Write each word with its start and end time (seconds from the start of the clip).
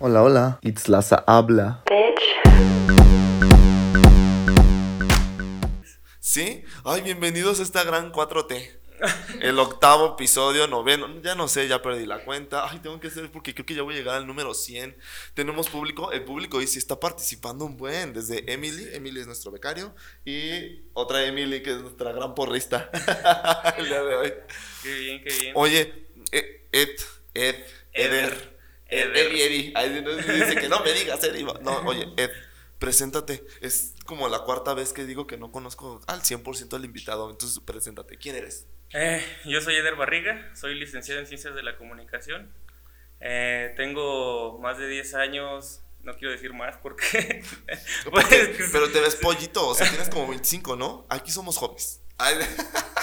Hola, 0.00 0.22
hola. 0.22 0.58
Itzlaza 0.62 1.24
habla. 1.26 1.82
¿Sí? 6.20 6.62
Ay, 6.84 7.02
bienvenidos 7.02 7.58
a 7.58 7.64
esta 7.64 7.82
gran 7.82 8.12
4T. 8.12 8.78
El 9.40 9.58
octavo 9.58 10.14
episodio, 10.14 10.68
noveno, 10.68 11.20
ya 11.20 11.34
no 11.34 11.48
sé, 11.48 11.66
ya 11.66 11.82
perdí 11.82 12.06
la 12.06 12.24
cuenta. 12.24 12.70
Ay, 12.70 12.78
tengo 12.78 13.00
que 13.00 13.08
hacer 13.08 13.28
porque 13.32 13.54
creo 13.54 13.66
que 13.66 13.74
ya 13.74 13.82
voy 13.82 13.94
a 13.94 13.98
llegar 13.98 14.14
al 14.14 14.28
número 14.28 14.54
100. 14.54 14.96
Tenemos 15.34 15.68
público, 15.68 16.12
el 16.12 16.22
público 16.22 16.58
hoy 16.58 16.68
sí 16.68 16.78
está 16.78 17.00
participando 17.00 17.64
un 17.64 17.76
buen, 17.76 18.12
desde 18.12 18.52
Emily, 18.52 18.90
Emily 18.92 19.18
es 19.18 19.26
nuestro 19.26 19.50
becario, 19.50 19.96
y 20.24 20.82
otra 20.92 21.24
Emily 21.24 21.60
que 21.60 21.70
es 21.70 21.78
nuestra 21.78 22.12
gran 22.12 22.36
porrista 22.36 22.88
el 23.78 23.86
día 23.86 24.02
de 24.04 24.14
hoy. 24.14 24.32
Qué 24.80 24.94
bien, 24.94 25.24
qué 25.24 25.38
bien. 25.40 25.52
Oye, 25.56 26.06
Ed, 26.30 26.44
Ed, 26.70 27.00
Ed, 27.34 27.56
Eder, 27.92 28.57
Ed, 28.88 29.14
Eddie, 29.16 29.72
Eddie. 29.76 30.02
No, 30.02 30.14
dice 30.16 30.56
que 30.56 30.68
no 30.68 30.80
me 30.80 30.92
digas, 30.92 31.22
Eddie. 31.24 31.44
No, 31.44 31.78
oye, 31.86 32.08
Ed, 32.16 32.30
preséntate. 32.78 33.44
Es 33.60 33.94
como 34.06 34.28
la 34.28 34.40
cuarta 34.40 34.74
vez 34.74 34.92
que 34.92 35.04
digo 35.04 35.26
que 35.26 35.36
no 35.36 35.52
conozco 35.52 36.00
al 36.06 36.22
100% 36.22 36.74
al 36.74 36.84
invitado, 36.84 37.30
entonces 37.30 37.60
preséntate. 37.64 38.16
¿Quién 38.16 38.36
eres? 38.36 38.66
Eh, 38.94 39.22
yo 39.44 39.60
soy 39.60 39.74
Eder 39.76 39.96
Barriga, 39.96 40.50
soy 40.54 40.74
licenciado 40.74 41.20
en 41.20 41.26
Ciencias 41.26 41.54
de 41.54 41.62
la 41.62 41.76
Comunicación. 41.76 42.50
Eh, 43.20 43.74
tengo 43.76 44.58
más 44.60 44.78
de 44.78 44.88
10 44.88 45.14
años, 45.14 45.82
no 46.02 46.14
quiero 46.14 46.30
decir 46.32 46.54
más 46.54 46.76
porque... 46.78 47.42
Porque- 48.10 48.54
pues, 48.56 48.70
pero 48.72 48.88
te 48.90 49.00
ves 49.00 49.16
pollito, 49.16 49.66
o 49.68 49.74
sea, 49.74 49.88
tienes 49.88 50.08
como 50.08 50.28
25, 50.28 50.76
¿no? 50.76 51.06
Aquí 51.10 51.30
somos 51.30 51.58
jóvenes. 51.58 52.00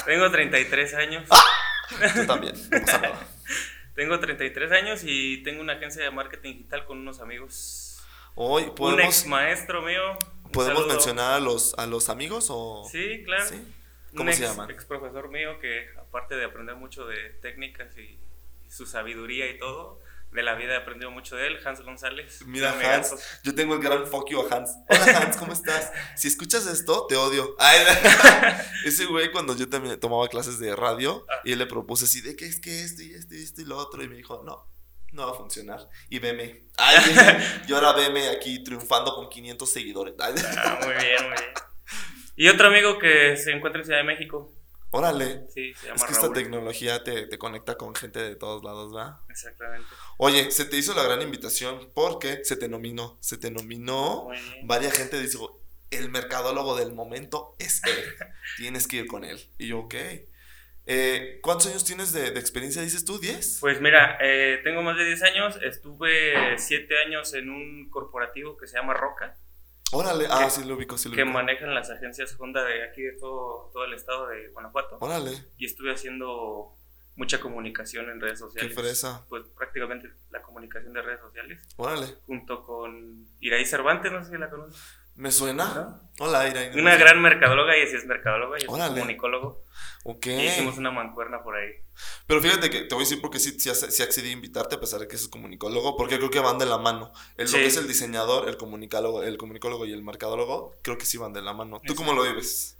Tengo 0.06 0.32
33 0.32 0.94
años. 0.96 1.30
tú 2.16 2.26
también, 2.26 2.56
no 2.72 2.82
pasa 2.82 2.98
nada. 3.00 3.28
Tengo 3.96 4.20
33 4.20 4.72
años 4.72 5.02
y 5.06 5.42
tengo 5.44 5.62
una 5.62 5.74
agencia 5.74 6.04
de 6.04 6.12
marketing 6.12 6.54
digital 6.54 6.86
con 6.86 6.98
unos 7.00 7.22
amigos. 7.22 8.04
Hoy 8.36 8.64
Un 8.64 8.76
podemos, 8.76 9.06
ex 9.06 9.26
maestro 9.28 9.82
mío. 9.82 10.02
un 10.44 10.52
¿podemos 10.52 10.80
saludo. 10.82 10.94
mencionar 10.94 11.34
a 11.36 11.40
los, 11.40 11.74
a 11.78 11.86
los 11.88 12.10
amigos 12.10 12.48
o...? 12.50 12.86
Sí, 12.92 13.24
claro. 13.24 13.46
¿Sí? 13.46 13.56
Un 14.12 14.18
¿Cómo 14.18 14.30
ex, 14.30 14.40
se 14.40 14.44
llaman? 14.46 14.70
ex 14.72 14.84
profesor 14.86 15.30
mío 15.30 15.60
que 15.60 15.88
aparte 15.98 16.36
de 16.36 16.44
aprender 16.46 16.76
mucho 16.76 17.06
de 17.08 17.30
técnicas 17.42 17.98
y, 17.98 18.02
y 18.68 18.72
su 18.72 18.86
sabiduría 18.86 19.50
y 19.50 19.58
todo, 19.58 20.02
de 20.36 20.44
la 20.44 20.54
vida 20.56 20.74
he 20.74 20.78
aprendido 20.78 21.10
mucho 21.12 21.36
de 21.36 21.48
él, 21.48 21.58
Hans 21.66 21.82
González. 21.82 22.42
Mira, 22.46 22.72
Hans, 22.84 23.16
yo 23.44 23.56
tengo 23.56 23.74
el 23.76 23.82
gran 23.82 24.06
fuck 24.06 24.30
you 24.30 24.42
a 24.42 24.56
Hans. 24.56 24.72
Hola, 24.90 25.18
Hans, 25.20 25.38
¿cómo 25.38 25.54
estás? 25.54 25.92
Si 26.16 26.28
escuchas 26.28 26.68
esto, 26.68 27.08
te 27.08 27.16
odio. 27.16 27.56
Ay, 27.58 27.80
ese 28.86 29.06
güey, 29.06 29.32
cuando 29.32 29.56
yo 29.56 29.70
también 29.70 30.00
tomaba 30.00 30.28
clases 30.28 30.60
de 30.60 30.76
radio, 30.76 31.26
Ah. 31.30 31.42
y 31.44 31.54
él 31.54 31.60
le 31.60 31.66
propuse 31.66 32.06
así 32.06 32.22
de 32.22 32.36
que 32.36 32.46
es 32.46 32.60
que 32.60 32.82
esto 32.84 33.02
y 33.02 33.14
esto 33.14 33.34
y 33.34 33.42
esto 33.44 33.62
y 33.62 33.66
lo 33.66 33.78
otro, 33.78 34.04
y 34.04 34.08
me 34.08 34.16
dijo, 34.16 34.44
no, 34.46 34.70
no 35.12 35.26
va 35.28 35.32
a 35.32 35.36
funcionar. 35.36 35.80
Y 36.10 36.20
veme. 36.20 36.68
Ay, 36.78 36.98
yo 37.68 37.78
ahora 37.78 37.94
veme 37.94 38.28
aquí 38.30 38.64
triunfando 38.64 39.16
con 39.16 39.30
500 39.30 39.72
seguidores. 39.72 40.14
Ay, 40.20 40.34
Ah, 40.58 40.80
muy 40.84 40.94
bien, 40.94 41.24
muy 41.24 41.38
bien. 41.38 41.54
Y 42.36 42.50
otro 42.50 42.68
amigo 42.68 43.00
que 43.00 43.38
se 43.38 43.52
encuentra 43.52 43.80
en 43.80 43.86
Ciudad 43.86 44.00
de 44.00 44.06
México. 44.06 44.54
Órale. 44.92 45.46
Sí, 45.54 45.74
se 45.74 45.88
llama 45.88 45.96
Es 45.96 46.04
que 46.04 46.14
esta 46.14 46.34
tecnología 46.34 47.04
te, 47.04 47.28
te 47.28 47.38
conecta 47.38 47.76
con 47.76 47.96
gente 47.96 48.20
de 48.20 48.36
todos 48.36 48.64
lados, 48.64 48.96
¿va? 48.96 49.24
Exactamente. 49.30 49.88
Oye, 50.18 50.52
se 50.52 50.66
te 50.66 50.78
hizo 50.78 50.94
la 50.94 51.04
gran 51.04 51.22
invitación 51.22 51.92
porque 51.94 52.44
se 52.44 52.56
te 52.56 52.68
nominó. 52.68 53.18
Se 53.22 53.38
te 53.38 53.52
nominó. 53.52 54.28
Varia 54.64 54.92
gente 54.92 55.20
dijo, 55.22 55.62
el 55.92 56.10
mercadólogo 56.10 56.76
del 56.76 56.94
momento 56.94 57.56
es 57.60 57.82
él. 57.86 58.04
Tienes 58.58 58.88
que 58.88 58.98
ir 58.98 59.08
con 59.08 59.24
él. 59.24 59.40
Y 59.58 59.68
yo, 59.68 59.80
ok. 59.80 59.96
Eh, 60.88 61.40
¿Cuántos 61.42 61.68
años 61.68 61.84
tienes 61.84 62.14
de, 62.14 62.30
de 62.32 62.40
experiencia, 62.40 62.82
dices 62.82 63.06
tú? 63.06 63.20
¿10? 63.20 63.60
Pues 63.60 63.82
mira, 63.82 64.18
eh, 64.22 64.60
tengo 64.64 64.84
más 64.84 64.98
de 64.98 65.06
10 65.06 65.24
años. 65.24 65.60
Estuve 65.64 66.58
7 66.58 66.94
años 67.08 67.34
en 67.34 67.50
un 67.50 67.90
corporativo 67.90 68.56
que 68.56 68.68
se 68.68 68.78
llama 68.78 68.94
Roca, 68.94 69.36
Órale. 69.92 70.26
Ah, 70.30 70.46
que- 70.46 70.50
sí 70.52 70.64
lo 70.64 70.76
ubico, 70.76 70.98
sí 70.98 71.10
lo 71.10 71.16
que 71.16 71.24
ubico. 71.24 71.34
manejan 71.34 71.74
las 71.74 71.90
agencias 71.90 72.36
Honda 72.40 72.64
de 72.64 72.84
aquí 72.84 73.02
de 73.02 73.14
todo, 73.14 73.70
todo 73.74 73.86
el 73.86 73.94
estado 73.94 74.28
de 74.28 74.50
Guanajuato. 74.50 74.98
Órale. 75.00 75.32
Y 75.58 75.66
estuve 75.66 75.94
haciendo 75.94 76.76
mucha 77.16 77.40
comunicación 77.40 78.10
en 78.10 78.20
redes 78.20 78.40
Qué 78.40 78.46
sociales. 78.48 78.76
fresa. 78.76 79.26
Pues 79.30 79.44
prácticamente 79.58 80.12
la 80.32 80.42
comunicación 80.42 80.92
de 80.94 81.02
redes 81.02 81.22
sociales. 81.22 81.62
Órale. 81.78 82.08
Junto 82.26 82.64
con 82.64 83.26
Iraí 83.40 83.66
Cervantes, 83.66 84.12
no 84.12 84.24
sé 84.24 84.32
si 84.32 84.38
la 84.38 84.50
conoces. 84.50 84.82
¿Me 85.16 85.32
suena? 85.32 85.74
¿no? 85.74 86.26
Hola, 86.26 86.48
Ira. 86.48 86.72
Una 86.80 86.96
gran 86.96 87.22
mercadóloga, 87.22 87.78
y 87.78 87.88
sí 87.88 87.96
es 87.96 88.06
mercadóloga, 88.06 88.58
yo 88.58 88.66
soy 88.68 88.76
Órale. 88.76 88.94
comunicólogo. 89.00 89.64
Ok. 90.04 90.28
Y 90.28 90.46
hicimos 90.48 90.78
una 90.78 90.92
mancuerna 90.92 91.42
por 91.44 91.56
ahí. 91.58 91.70
Pero 92.28 92.42
fíjate 92.42 92.70
que 92.70 92.82
te 92.82 92.96
voy 92.96 93.04
a 93.04 93.08
decir 93.08 93.22
porque 93.22 93.40
sí, 93.40 93.58
sí, 93.60 93.70
sí 93.74 94.04
accedí 94.04 94.30
a 94.30 94.34
invitarte 94.34 94.76
a 94.76 94.80
pesar 94.80 95.00
de 95.00 95.08
que 95.08 95.16
es 95.16 95.28
comunicólogo, 95.28 95.96
porque 95.98 96.18
creo 96.18 96.30
que 96.30 96.40
van 96.40 96.58
de 96.58 96.66
la 96.66 96.78
mano. 96.78 97.12
El, 97.38 97.46
Lo 97.46 97.52
Sí. 97.52 97.58
que 97.58 97.66
es 97.68 97.78
el 97.78 97.88
diseñador, 97.88 98.48
el 98.50 98.58
comunicólogo, 98.58 99.24
el 99.24 99.38
comunicólogo 99.38 99.86
y 99.86 99.94
el 99.94 100.04
mercadólogo, 100.04 100.76
creo 100.82 100.98
que 100.98 101.06
sí 101.06 101.18
van 101.18 101.34
de 101.34 101.42
la 101.42 101.54
mano. 101.54 101.82
¿Tú 101.86 101.96
cómo 101.96 102.14
lo 102.14 102.24
vives? 102.24 102.78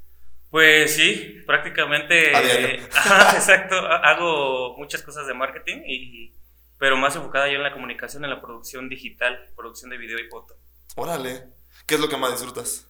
Pues 0.50 0.96
sí, 0.96 1.42
prácticamente. 1.46 2.36
A 2.36 2.42
diario. 2.42 2.86
Ajá, 2.94 3.36
exacto. 3.38 3.76
ha- 3.76 3.98
Hago 4.12 4.78
muchas 4.78 5.02
cosas 5.02 5.26
de 5.28 5.34
marketing, 5.34 5.82
y, 5.86 6.34
pero 6.78 6.96
más 6.98 7.16
enfocada 7.16 7.48
yo 7.50 7.56
en 7.56 7.64
la 7.64 7.74
comunicación, 7.74 8.24
en 8.24 8.30
la 8.30 8.42
producción 8.42 8.88
digital, 8.90 9.52
producción 9.56 9.90
de 9.90 9.98
video 9.98 10.20
y 10.20 10.30
foto. 10.30 10.56
Órale. 10.96 11.48
¿Qué 11.86 11.96
es 11.96 12.02
lo 12.02 12.10
que 12.10 12.18
más 12.18 12.32
disfrutas? 12.32 12.90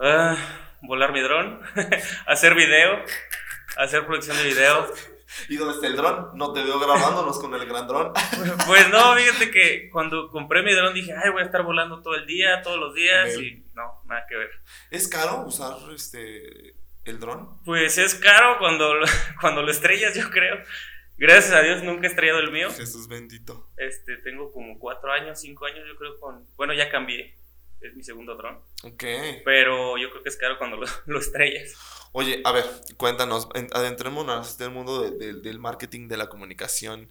Ah, 0.00 0.36
volar 0.82 1.12
mi 1.12 1.20
dron, 1.20 1.60
hacer 2.26 2.54
video, 2.54 3.04
hacer 3.76 4.04
producción 4.04 4.36
de 4.36 4.42
video. 4.44 4.92
¿Y 5.48 5.56
dónde 5.56 5.74
está 5.74 5.86
el 5.86 5.94
dron? 5.94 6.30
No 6.34 6.52
te 6.52 6.62
veo 6.62 6.80
grabándonos 6.80 7.38
con 7.38 7.54
el 7.54 7.64
gran 7.66 7.86
dron. 7.86 8.12
Pues 8.66 8.88
no, 8.88 9.14
fíjate 9.14 9.50
que 9.52 9.88
cuando 9.90 10.28
compré 10.30 10.64
mi 10.64 10.74
dron 10.74 10.92
dije, 10.92 11.12
ay, 11.12 11.30
voy 11.30 11.42
a 11.42 11.44
estar 11.44 11.62
volando 11.62 12.02
todo 12.02 12.16
el 12.16 12.26
día, 12.26 12.62
todos 12.62 12.78
los 12.78 12.94
días, 12.94 13.38
y 13.38 13.64
no, 13.74 14.02
nada 14.06 14.24
que 14.28 14.36
ver. 14.36 14.50
¿Es 14.90 15.06
caro 15.06 15.42
usar 15.42 15.76
este 15.94 16.74
el 17.04 17.20
dron? 17.20 17.62
Pues 17.64 17.96
es 17.96 18.16
caro 18.16 18.58
cuando 18.58 18.94
lo, 18.94 19.06
cuando 19.40 19.62
lo 19.62 19.70
estrellas, 19.70 20.16
yo 20.16 20.30
creo. 20.30 20.56
Gracias 21.16 21.54
a 21.54 21.62
Dios 21.62 21.84
nunca 21.84 22.08
he 22.08 22.10
estrellado 22.10 22.40
el 22.40 22.50
mío. 22.50 22.70
Jesús 22.72 23.06
bendito. 23.06 23.70
Este, 23.76 24.16
tengo 24.18 24.50
como 24.50 24.78
cuatro 24.80 25.12
años, 25.12 25.40
cinco 25.40 25.64
años, 25.66 25.84
yo 25.86 25.96
creo, 25.96 26.18
con... 26.18 26.44
Bueno, 26.56 26.74
ya 26.74 26.90
cambié. 26.90 27.36
Es 27.80 27.94
mi 27.94 28.02
segundo 28.02 28.34
dron. 28.36 28.56
Ok. 28.84 29.04
Pero 29.44 29.96
yo 29.98 30.10
creo 30.10 30.22
que 30.22 30.28
es 30.28 30.36
caro 30.36 30.58
cuando 30.58 30.76
lo, 30.76 30.86
lo 31.06 31.18
estrellas. 31.20 31.74
Oye, 32.12 32.40
a 32.44 32.52
ver, 32.52 32.64
cuéntanos, 32.96 33.48
en- 33.54 33.68
adentrémonos 33.72 34.56
del 34.58 34.70
mundo 34.70 35.02
de- 35.02 35.10
de- 35.18 35.40
del 35.40 35.58
marketing, 35.58 36.08
de 36.08 36.16
la 36.16 36.28
comunicación. 36.28 37.10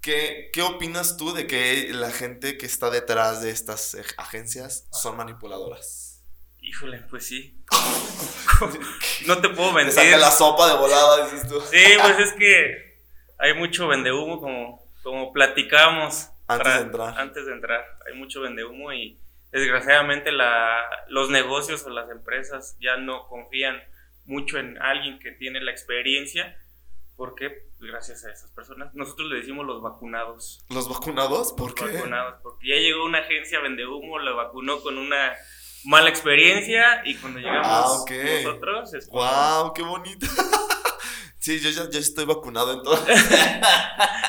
¿Qué, 0.00 0.50
¿Qué 0.52 0.62
opinas 0.62 1.16
tú 1.16 1.34
de 1.34 1.46
que 1.46 1.88
la 1.92 2.10
gente 2.10 2.56
que 2.56 2.66
está 2.66 2.88
detrás 2.90 3.42
de 3.42 3.50
estas 3.50 3.96
agencias 4.16 4.86
son 4.92 5.16
manipuladoras? 5.16 6.24
Híjole, 6.60 6.98
pues 7.10 7.26
sí. 7.26 7.60
No 9.26 9.40
te 9.40 9.48
puedo 9.50 9.68
Te 9.70 9.74
mentir. 9.76 9.92
saca 9.94 10.16
la 10.16 10.30
sopa 10.30 10.68
de 10.68 10.76
volada, 10.78 11.24
dices 11.24 11.48
tú. 11.48 11.60
Sí, 11.60 11.82
pues 12.00 12.18
es 12.18 12.32
que 12.34 12.98
hay 13.38 13.54
mucho 13.54 13.86
vendehumo, 13.88 14.40
como, 14.40 14.84
como 15.02 15.32
platicamos. 15.32 16.28
Antes 16.46 16.74
de 16.74 16.80
entrar. 16.80 17.18
Antes 17.18 17.46
de 17.46 17.52
entrar. 17.52 17.84
Hay 18.06 18.18
mucho 18.18 18.40
vendehumo 18.40 18.92
y 18.92 19.18
desgraciadamente 19.52 20.32
la, 20.32 20.80
los 21.08 21.30
negocios 21.30 21.84
o 21.84 21.90
las 21.90 22.10
empresas 22.10 22.76
ya 22.80 22.96
no 22.96 23.26
confían 23.28 23.80
mucho 24.24 24.58
en 24.58 24.80
alguien 24.82 25.18
que 25.18 25.32
tiene 25.32 25.60
la 25.60 25.70
experiencia. 25.70 26.56
porque 27.16 27.66
Gracias 27.80 28.24
a 28.24 28.32
esas 28.32 28.50
personas. 28.50 28.92
Nosotros 28.94 29.28
le 29.30 29.36
decimos 29.36 29.64
los 29.64 29.80
vacunados. 29.80 30.64
¿Los 30.68 30.88
vacunados? 30.88 31.52
¿Por 31.52 31.70
Los 31.70 31.74
qué? 31.90 31.96
vacunados. 31.96 32.40
Porque 32.42 32.66
ya 32.68 32.74
llegó 32.74 33.04
una 33.04 33.20
agencia 33.20 33.60
vendehumo, 33.60 34.18
la 34.18 34.32
vacunó 34.32 34.80
con 34.80 34.98
una 34.98 35.32
mala 35.84 36.08
experiencia 36.10 37.02
y 37.04 37.14
cuando 37.14 37.38
llegamos 37.38 37.66
Ah, 37.70 37.86
ok. 38.02 38.10
nosotros 38.44 38.94
es 38.94 39.06
como- 39.06 39.22
¡Wow! 39.22 39.72
¡Qué 39.74 39.82
bonito! 39.82 40.26
sí, 41.38 41.60
yo 41.60 41.70
ya, 41.70 41.88
ya 41.88 42.00
estoy 42.00 42.24
vacunado 42.24 42.72
entonces. 42.72 43.16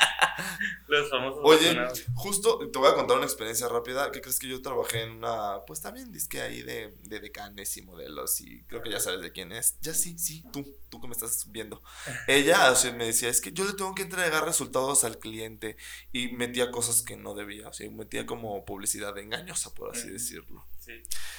los 0.98 1.10
famosos 1.10 1.40
Oye, 1.44 1.68
vacunados. 1.68 2.04
justo 2.14 2.58
te 2.70 2.78
voy 2.78 2.88
a 2.90 2.94
contar 2.94 3.16
una 3.16 3.26
experiencia 3.26 3.68
rápida. 3.68 4.10
¿Qué 4.10 4.20
crees 4.20 4.38
que 4.38 4.48
yo 4.48 4.60
trabajé 4.60 5.02
en 5.02 5.12
una, 5.12 5.64
pues 5.66 5.80
también 5.80 6.10
disque 6.12 6.40
ahí 6.40 6.62
de, 6.62 6.94
de 7.02 7.20
decanes 7.20 7.76
y 7.76 7.82
modelos 7.82 8.40
y 8.40 8.62
creo 8.64 8.82
que 8.82 8.90
ya 8.90 9.00
sabes 9.00 9.20
de 9.20 9.32
quién 9.32 9.52
es. 9.52 9.78
Ya 9.80 9.94
sí, 9.94 10.18
sí, 10.18 10.44
tú, 10.52 10.66
tú 10.88 11.00
que 11.00 11.06
me 11.06 11.12
estás 11.12 11.50
viendo. 11.50 11.82
Ella 12.26 12.70
o 12.72 12.74
sea, 12.76 12.92
me 12.92 13.06
decía, 13.06 13.28
es 13.28 13.40
que 13.40 13.52
yo 13.52 13.64
le 13.64 13.74
tengo 13.74 13.94
que 13.94 14.02
entregar 14.02 14.44
resultados 14.44 15.04
al 15.04 15.18
cliente 15.18 15.76
y 16.12 16.28
metía 16.32 16.70
cosas 16.70 17.02
que 17.02 17.16
no 17.16 17.34
debía, 17.34 17.68
o 17.68 17.72
sea, 17.72 17.90
metía 17.90 18.26
como 18.26 18.64
publicidad 18.64 19.16
engañosa, 19.18 19.72
por 19.74 19.90
así 19.96 20.10
decirlo. 20.10 20.66
Sí. 20.78 20.92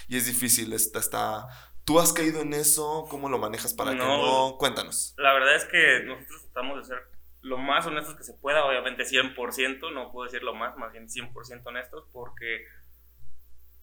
Y 0.08 0.18
es 0.18 0.26
difícil, 0.26 0.72
está, 0.74 1.00
está... 1.00 1.48
¿Tú 1.84 2.00
has 2.00 2.14
caído 2.14 2.42
en 2.42 2.54
eso? 2.54 3.08
¿Cómo 3.10 3.28
lo 3.28 3.40
manejas 3.40 3.74
para 3.74 3.92
que 3.92 3.98
No. 3.98 4.50
no? 4.52 4.58
Cuéntanos. 4.60 5.16
La 5.18 5.34
verdad 5.34 5.56
es 5.56 5.66
que 5.66 6.04
nosotros 6.06 6.44
tratamos 6.44 6.78
de 6.78 6.84
ser 6.96 7.10
lo 7.42 7.58
más 7.58 7.86
honestos 7.88 8.16
que 8.16 8.24
se 8.24 8.34
pueda, 8.36 8.66
obviamente 8.66 9.06
100%, 9.06 9.92
no 9.92 10.12
puedo 10.12 10.26
decir 10.26 10.44
lo 10.44 10.54
más, 10.54 10.78
más 10.78 10.92
bien 10.92 11.10
100% 11.10 11.70
honestos, 11.70 12.06
porque 12.12 12.66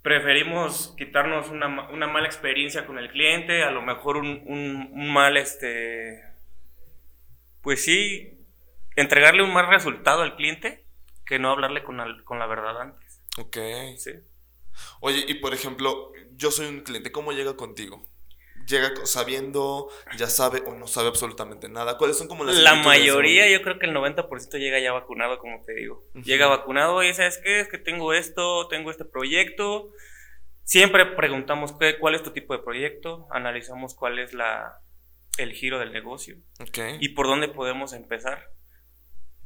preferimos 0.02 0.94
quitarnos 0.96 1.48
una, 1.48 1.90
una 1.90 2.06
mala 2.06 2.26
experiencia 2.26 2.86
con 2.86 2.98
el 2.98 3.10
cliente, 3.10 3.62
a 3.62 3.70
lo 3.70 3.82
mejor 3.82 4.16
un, 4.16 4.42
un- 4.46 4.90
un 4.92 5.12
mal, 5.12 5.36
este, 5.36 6.22
pues 7.62 7.84
sí, 7.84 8.38
entregarle 8.96 9.42
un 9.42 9.52
mal 9.52 9.68
resultado 9.68 10.22
al 10.22 10.36
cliente 10.36 10.84
que 11.26 11.38
no 11.38 11.50
hablarle 11.50 11.82
con, 11.84 12.00
al- 12.00 12.24
con 12.24 12.38
la 12.38 12.46
verdad 12.46 12.80
antes. 12.80 13.20
Ok. 13.38 13.56
Sí. 13.96 14.12
Oye, 15.00 15.24
y 15.26 15.34
por 15.34 15.52
ejemplo, 15.54 16.12
yo 16.36 16.50
soy 16.50 16.66
un 16.68 16.80
cliente, 16.80 17.12
¿cómo 17.12 17.32
llega 17.32 17.56
contigo? 17.56 18.06
¿Llega 18.68 18.90
sabiendo, 19.06 19.88
ya 20.16 20.26
sabe 20.26 20.62
o 20.66 20.74
no 20.74 20.86
sabe 20.86 21.08
absolutamente 21.08 21.68
nada? 21.68 21.96
¿Cuáles 21.96 22.18
son 22.18 22.28
como 22.28 22.44
las 22.44 22.56
La 22.56 22.74
mayoría, 22.74 23.48
yo 23.50 23.62
creo 23.62 23.78
que 23.78 23.86
el 23.86 23.94
90% 23.94 24.58
llega 24.58 24.78
ya 24.78 24.92
vacunado, 24.92 25.38
como 25.38 25.62
te 25.62 25.72
digo. 25.74 26.04
Llega 26.14 26.46
vacunado 26.48 27.02
y 27.02 27.14
¿sabes 27.14 27.40
qué? 27.42 27.60
Es 27.60 27.68
que 27.68 27.78
tengo 27.78 28.12
esto, 28.12 28.68
tengo 28.68 28.90
este 28.90 29.04
proyecto. 29.06 29.90
Siempre 30.64 31.06
preguntamos 31.06 31.72
qué, 31.78 31.98
cuál 31.98 32.14
es 32.14 32.22
tu 32.22 32.32
tipo 32.32 32.52
de 32.52 32.62
proyecto, 32.62 33.26
analizamos 33.30 33.94
cuál 33.94 34.18
es 34.18 34.34
la, 34.34 34.82
el 35.38 35.52
giro 35.54 35.78
del 35.78 35.92
negocio 35.92 36.36
Ok, 36.60 36.78
y 37.00 37.08
por 37.10 37.26
dónde 37.26 37.48
podemos 37.48 37.94
empezar. 37.94 38.50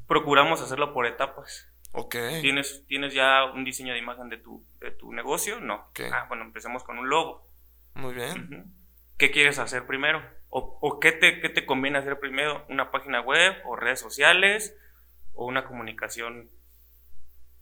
Procuramos 0.09 0.61
hacerlo 0.61 0.93
por 0.93 1.07
etapas. 1.07 1.69
ok, 1.93 2.17
¿Tienes, 2.41 2.85
¿Tienes 2.89 3.15
ya 3.15 3.45
un 3.45 3.63
diseño 3.65 3.93
de 3.93 4.01
imagen 4.01 4.29
de 4.31 4.39
tu, 4.39 4.67
de 4.81 4.91
tu 4.91 5.13
negocio? 5.13 5.61
No. 5.61 5.87
Ok. 5.91 6.01
Ah, 6.13 6.25
bueno, 6.29 6.43
empecemos 6.43 6.83
con 6.83 6.99
un 6.99 7.09
logo. 7.09 7.49
muy 7.95 8.15
bien. 8.15 8.49
Ujú. 8.53 8.82
¿Qué 9.23 9.31
quieres 9.31 9.61
hacer 9.61 9.87
primero? 9.87 10.21
¿O, 10.49 10.81
o 10.83 10.99
qué, 10.99 11.13
te, 11.13 11.41
qué 11.41 11.49
te 11.49 11.65
conviene 11.65 11.97
hacer 11.97 12.19
primero? 12.19 12.67
¿Una 12.69 12.91
página 12.91 13.21
web 13.21 13.55
o 13.67 13.77
redes 13.77 14.01
sociales 14.01 14.77
o 15.33 15.47
una 15.47 15.65
comunicación 15.65 16.51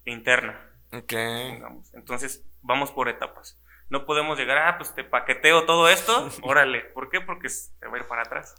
interna? 0.06 0.58
Ok, 0.90 1.12
Digamos. 1.12 1.92
Entonces, 1.92 2.46
vamos 2.62 2.92
por 2.92 3.10
etapas. 3.10 3.60
No 3.90 4.06
podemos 4.06 4.38
llegar, 4.38 4.56
ah, 4.56 4.78
pues 4.78 4.94
te 4.94 5.04
paqueteo 5.04 5.66
todo 5.66 5.90
esto, 5.90 6.30
órale. 6.42 6.80
¿Por 6.80 7.10
qué? 7.10 7.20
Porque 7.20 7.50
se 7.50 7.72
va 7.88 7.98
a 7.98 8.00
ir 8.00 8.06
para 8.06 8.22
atrás. 8.22 8.54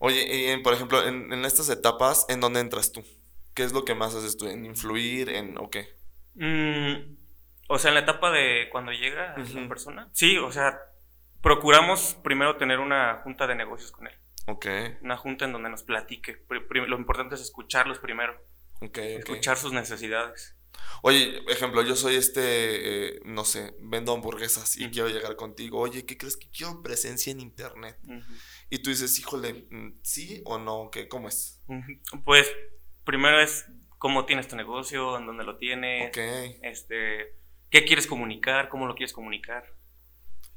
Oye, 0.00 0.26
y 0.26 0.46
en- 0.46 0.64
por 0.64 0.74
ejemplo, 0.74 1.06
en, 1.06 1.32
en 1.32 1.44
estas 1.44 1.70
etapas, 1.70 2.26
¿en 2.28 2.40
dónde 2.40 2.58
entras 2.58 2.90
tú? 2.90 3.04
¿Qué 3.54 3.62
es 3.62 3.72
lo 3.72 3.84
que 3.84 3.94
más 3.94 4.12
haces 4.16 4.36
tú? 4.36 4.48
¿En 4.48 4.64
influir? 4.64 5.28
¿En 5.28 5.56
o 5.56 5.70
qué? 5.70 5.86
Mm, 6.34 7.16
o 7.68 7.78
sea, 7.78 7.90
en 7.90 7.94
la 7.94 8.00
etapa 8.00 8.32
de 8.32 8.68
cuando 8.72 8.90
llega 8.90 9.36
la 9.38 9.68
persona, 9.68 10.08
sí, 10.12 10.36
o 10.36 10.50
sea, 10.50 10.80
procuramos 11.42 12.16
primero 12.22 12.56
tener 12.56 12.80
una 12.80 13.20
junta 13.22 13.46
de 13.46 13.54
negocios 13.54 13.92
con 13.92 14.06
él. 14.06 14.14
Ok, 14.46 14.66
Una 15.02 15.16
junta 15.16 15.44
en 15.44 15.52
donde 15.52 15.68
nos 15.68 15.82
platique. 15.82 16.44
Lo 16.70 16.96
importante 16.96 17.34
es 17.34 17.42
escucharlos 17.42 17.98
primero, 17.98 18.34
ok, 18.80 18.82
ok. 18.82 18.98
escuchar 18.98 19.58
sus 19.58 19.72
necesidades. 19.72 20.56
Oye, 21.02 21.42
ejemplo, 21.48 21.82
yo 21.82 21.96
soy 21.96 22.14
este, 22.16 22.40
eh, 23.16 23.20
no 23.24 23.44
sé, 23.44 23.74
vendo 23.80 24.12
hamburguesas 24.12 24.76
y 24.76 24.90
quiero 24.90 25.08
llegar 25.08 25.36
contigo. 25.36 25.80
Oye, 25.80 26.06
¿qué 26.06 26.16
crees 26.16 26.36
que 26.36 26.48
quiero 26.50 26.82
presencia 26.82 27.30
en 27.30 27.40
internet? 27.40 27.98
Y 28.70 28.78
tú 28.78 28.90
dices, 28.90 29.18
híjole, 29.18 29.66
mm, 29.70 30.00
¿sí 30.02 30.42
o 30.44 30.58
no? 30.58 30.90
¿Qué, 30.90 31.08
¿Cómo 31.08 31.28
es? 31.28 31.62
Pues 32.24 32.50
primero 33.04 33.40
es 33.40 33.66
cómo 33.98 34.24
tienes 34.24 34.48
tu 34.48 34.56
negocio, 34.56 35.18
en 35.18 35.26
dónde 35.26 35.44
lo 35.44 35.58
tienes, 35.58 36.08
Ok, 36.08 36.18
este, 36.62 37.36
qué 37.70 37.84
quieres 37.84 38.06
comunicar, 38.06 38.68
cómo 38.68 38.86
lo 38.86 38.94
quieres 38.94 39.12
comunicar. 39.12 39.77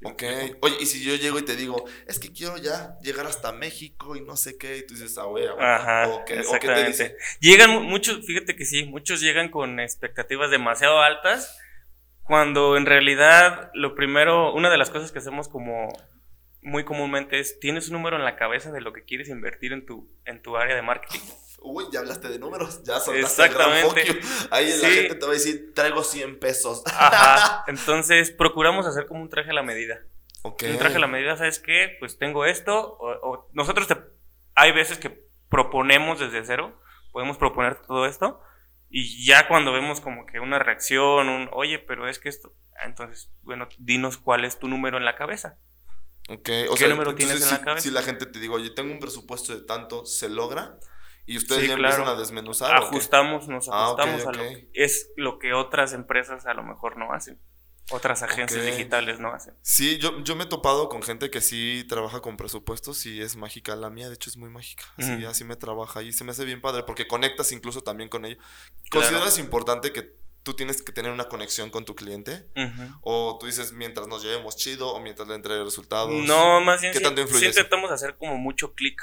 ¿Sí 0.02 0.06
me 0.08 0.14
ok. 0.14 0.24
Oye, 0.62 0.78
y 0.82 0.86
si 0.86 1.04
yo 1.04 1.16
llego 1.16 1.40
y 1.40 1.46
te 1.46 1.56
digo, 1.56 1.86
es 2.08 2.20
que 2.20 2.32
quiero 2.34 2.58
ya 2.58 2.98
llegar 3.02 3.28
hasta 3.28 3.52
México 3.52 4.16
y 4.16 4.22
no 4.22 4.36
sé 4.36 4.58
qué, 4.58 4.78
y 4.78 4.86
tú 4.88 4.96
dices, 4.96 5.18
ah, 5.18 5.24
aguanta", 5.24 5.76
Ajá, 5.76 6.08
o, 6.10 6.26
qué, 6.26 6.34
o 6.34 6.36
qué 6.36 6.40
te 6.40 6.40
exactamente. 6.40 6.88
dice. 6.88 7.18
Llegan 7.40 7.70
mu- 7.72 7.82
muchos, 7.82 8.26
fíjate 8.26 8.56
que 8.56 8.66
sí, 8.66 8.86
muchos 8.86 9.22
llegan 9.22 9.50
con 9.50 9.80
expectativas 9.80 10.50
demasiado 10.52 11.02
altas, 11.02 11.58
cuando 12.24 12.78
en 12.78 12.86
realidad 12.86 13.72
lo 13.74 13.96
primero, 13.96 14.54
una 14.54 14.70
de 14.70 14.78
las 14.78 14.90
cosas 14.90 15.12
que 15.12 15.20
hacemos 15.20 15.50
como 15.50 15.90
muy 16.64 16.84
comúnmente 16.86 17.40
es, 17.40 17.60
tienes 17.60 17.88
un 17.90 17.94
número 17.94 18.18
en 18.18 18.24
la 18.26 18.36
cabeza 18.38 18.72
de 18.72 18.82
lo 18.82 18.94
que 18.94 19.04
quieres 19.04 19.30
invertir 19.30 19.74
en 19.74 19.86
tu, 19.86 20.10
en 20.26 20.42
tu 20.42 20.58
área 20.58 20.76
de 20.76 20.82
marketing. 20.82 21.20
Uy, 21.64 21.86
ya 21.92 22.00
hablaste 22.00 22.28
de 22.30 22.40
números, 22.40 22.82
ya 22.84 23.00
soltaste 23.00 23.44
el 23.46 23.54
gran 23.54 23.72
Exactamente. 23.72 24.14
fuck 24.14 24.22
you. 24.24 24.48
Ahí 24.50 24.68
la 24.70 24.76
Sí. 24.90 24.96
gente 24.96 25.16
te 25.16 25.26
va 25.26 25.32
a 25.32 25.36
decir, 25.36 25.74
traigo 25.76 26.04
100 26.04 26.40
pesos. 26.40 26.82
Ajá, 26.88 27.64
entonces 27.68 28.32
procuramos 28.32 28.88
hacer 28.88 29.06
como 29.06 29.22
un 29.22 29.30
traje 29.30 29.52
a 29.52 29.54
la 29.54 29.64
medida. 29.64 30.02
Un 30.44 30.56
traje 30.80 30.96
a 30.96 31.00
la 31.00 31.06
medida, 31.08 31.38
¿sabes 31.38 31.60
qué? 31.60 31.96
Pues 32.00 32.18
tengo 32.18 32.46
esto, 32.46 32.98
o, 33.00 33.12
o 33.32 33.50
nosotros 33.54 33.88
te, 33.88 33.96
hay 34.56 34.72
veces 34.72 34.98
que 34.98 35.24
proponemos 35.50 36.20
desde 36.20 36.44
cero, 36.44 36.82
podemos 37.12 37.38
proponer 37.38 37.80
todo 37.84 38.08
esto, 38.08 38.42
y 38.90 39.24
ya 39.24 39.48
cuando 39.48 39.72
vemos 39.72 40.02
como 40.02 40.26
que 40.26 40.40
una 40.40 40.58
reacción, 40.58 41.30
un, 41.30 41.48
oye, 41.54 41.78
pero 41.78 42.10
es 42.10 42.18
que 42.18 42.30
esto, 42.30 42.56
entonces, 42.84 43.32
bueno, 43.44 43.70
dinos 43.78 44.18
cuál 44.18 44.44
es 44.46 44.58
tu 44.58 44.68
número 44.68 44.98
en 44.98 45.06
la 45.06 45.16
cabeza. 45.16 45.60
Ok, 46.28 46.50
o 46.70 46.74
¿Qué 46.74 46.78
sea, 46.78 46.88
número 46.88 47.12
entonces 47.12 47.16
tienes 47.40 47.44
en 47.44 47.50
la 47.60 47.64
cabeza? 47.64 47.84
Si 47.84 47.92
la 47.92 48.02
gente 48.02 48.26
te 48.26 48.40
digo, 48.40 48.56
oye, 48.56 48.72
tengo 48.72 48.92
un 48.92 49.00
presupuesto 49.00 49.54
de 49.54 49.62
tanto, 49.62 50.06
¿se 50.08 50.28
logra? 50.30 50.80
Y 51.32 51.38
ustedes 51.38 51.62
Sí, 51.64 51.68
ya 51.70 51.76
claro. 51.76 51.96
empiezan 51.96 52.16
a 52.16 52.20
desmenuzar. 52.20 52.76
Ajustamos, 52.76 53.48
nos 53.48 53.70
Ah, 53.70 53.86
ajustamos 53.86 54.26
a 54.26 54.32
lo 54.32 54.40
que 54.44 54.70
es 54.74 55.10
lo 55.16 55.40
que 55.40 55.54
otras 55.54 55.94
empresas 55.94 56.46
a 56.46 56.54
lo 56.54 56.64
mejor 56.64 56.98
no 56.98 57.14
hacen, 57.14 57.40
otras 57.90 58.22
agencias 58.24 58.66
digitales 58.66 59.20
no 59.20 59.34
hacen. 59.34 59.54
Sí, 59.62 59.98
yo, 59.98 60.24
yo 60.24 60.36
me 60.36 60.44
he 60.44 60.48
topado 60.48 60.90
con 60.90 61.02
gente 61.04 61.30
que 61.30 61.42
sí 61.42 61.86
trabaja 61.90 62.22
con 62.22 62.38
presupuestos 62.38 63.06
y 63.06 63.22
es 63.22 63.36
mágica. 63.36 63.76
La 63.76 63.90
mía, 63.90 64.08
de 64.10 64.16
hecho, 64.16 64.30
es 64.30 64.38
muy 64.38 64.50
mágica. 64.50 64.84
Así, 64.98 65.26
así 65.26 65.44
me 65.44 65.56
trabaja 65.56 66.02
y 66.04 66.12
se 66.14 66.24
me 66.24 66.32
hace 66.32 66.46
bien 66.46 66.62
padre 66.62 66.84
porque 66.84 67.08
conectas 67.08 67.52
incluso 67.52 67.82
también 67.82 68.10
con 68.10 68.26
ellos. 68.26 68.38
Claro. 68.90 69.08
¿Consideras 69.08 69.38
importante 69.40 69.92
que 69.92 70.20
tú 70.44 70.56
tienes 70.56 70.82
que 70.82 70.92
tener 70.92 71.12
una 71.12 71.26
conexión 71.26 71.70
con 71.70 71.86
tu 71.86 71.94
cliente? 71.96 72.48
O 73.02 73.38
tú 73.40 73.46
dices 73.46 73.74
mientras 73.74 74.08
nos 74.08 74.24
llevemos 74.24 74.56
chido 74.56 74.92
o 74.94 75.00
mientras 75.00 75.28
le 75.28 75.36
entregue 75.36 75.64
resultados. 75.64 76.12
No, 76.12 76.62
más 76.62 76.82
bien 76.82 76.94
¿Qué 76.94 77.00
tanto 77.00 77.22
influye 77.22 77.52
sí 77.54 77.60
hacer 77.92 78.16
como 78.18 78.38
mucho 78.38 78.74
clic, 78.74 79.02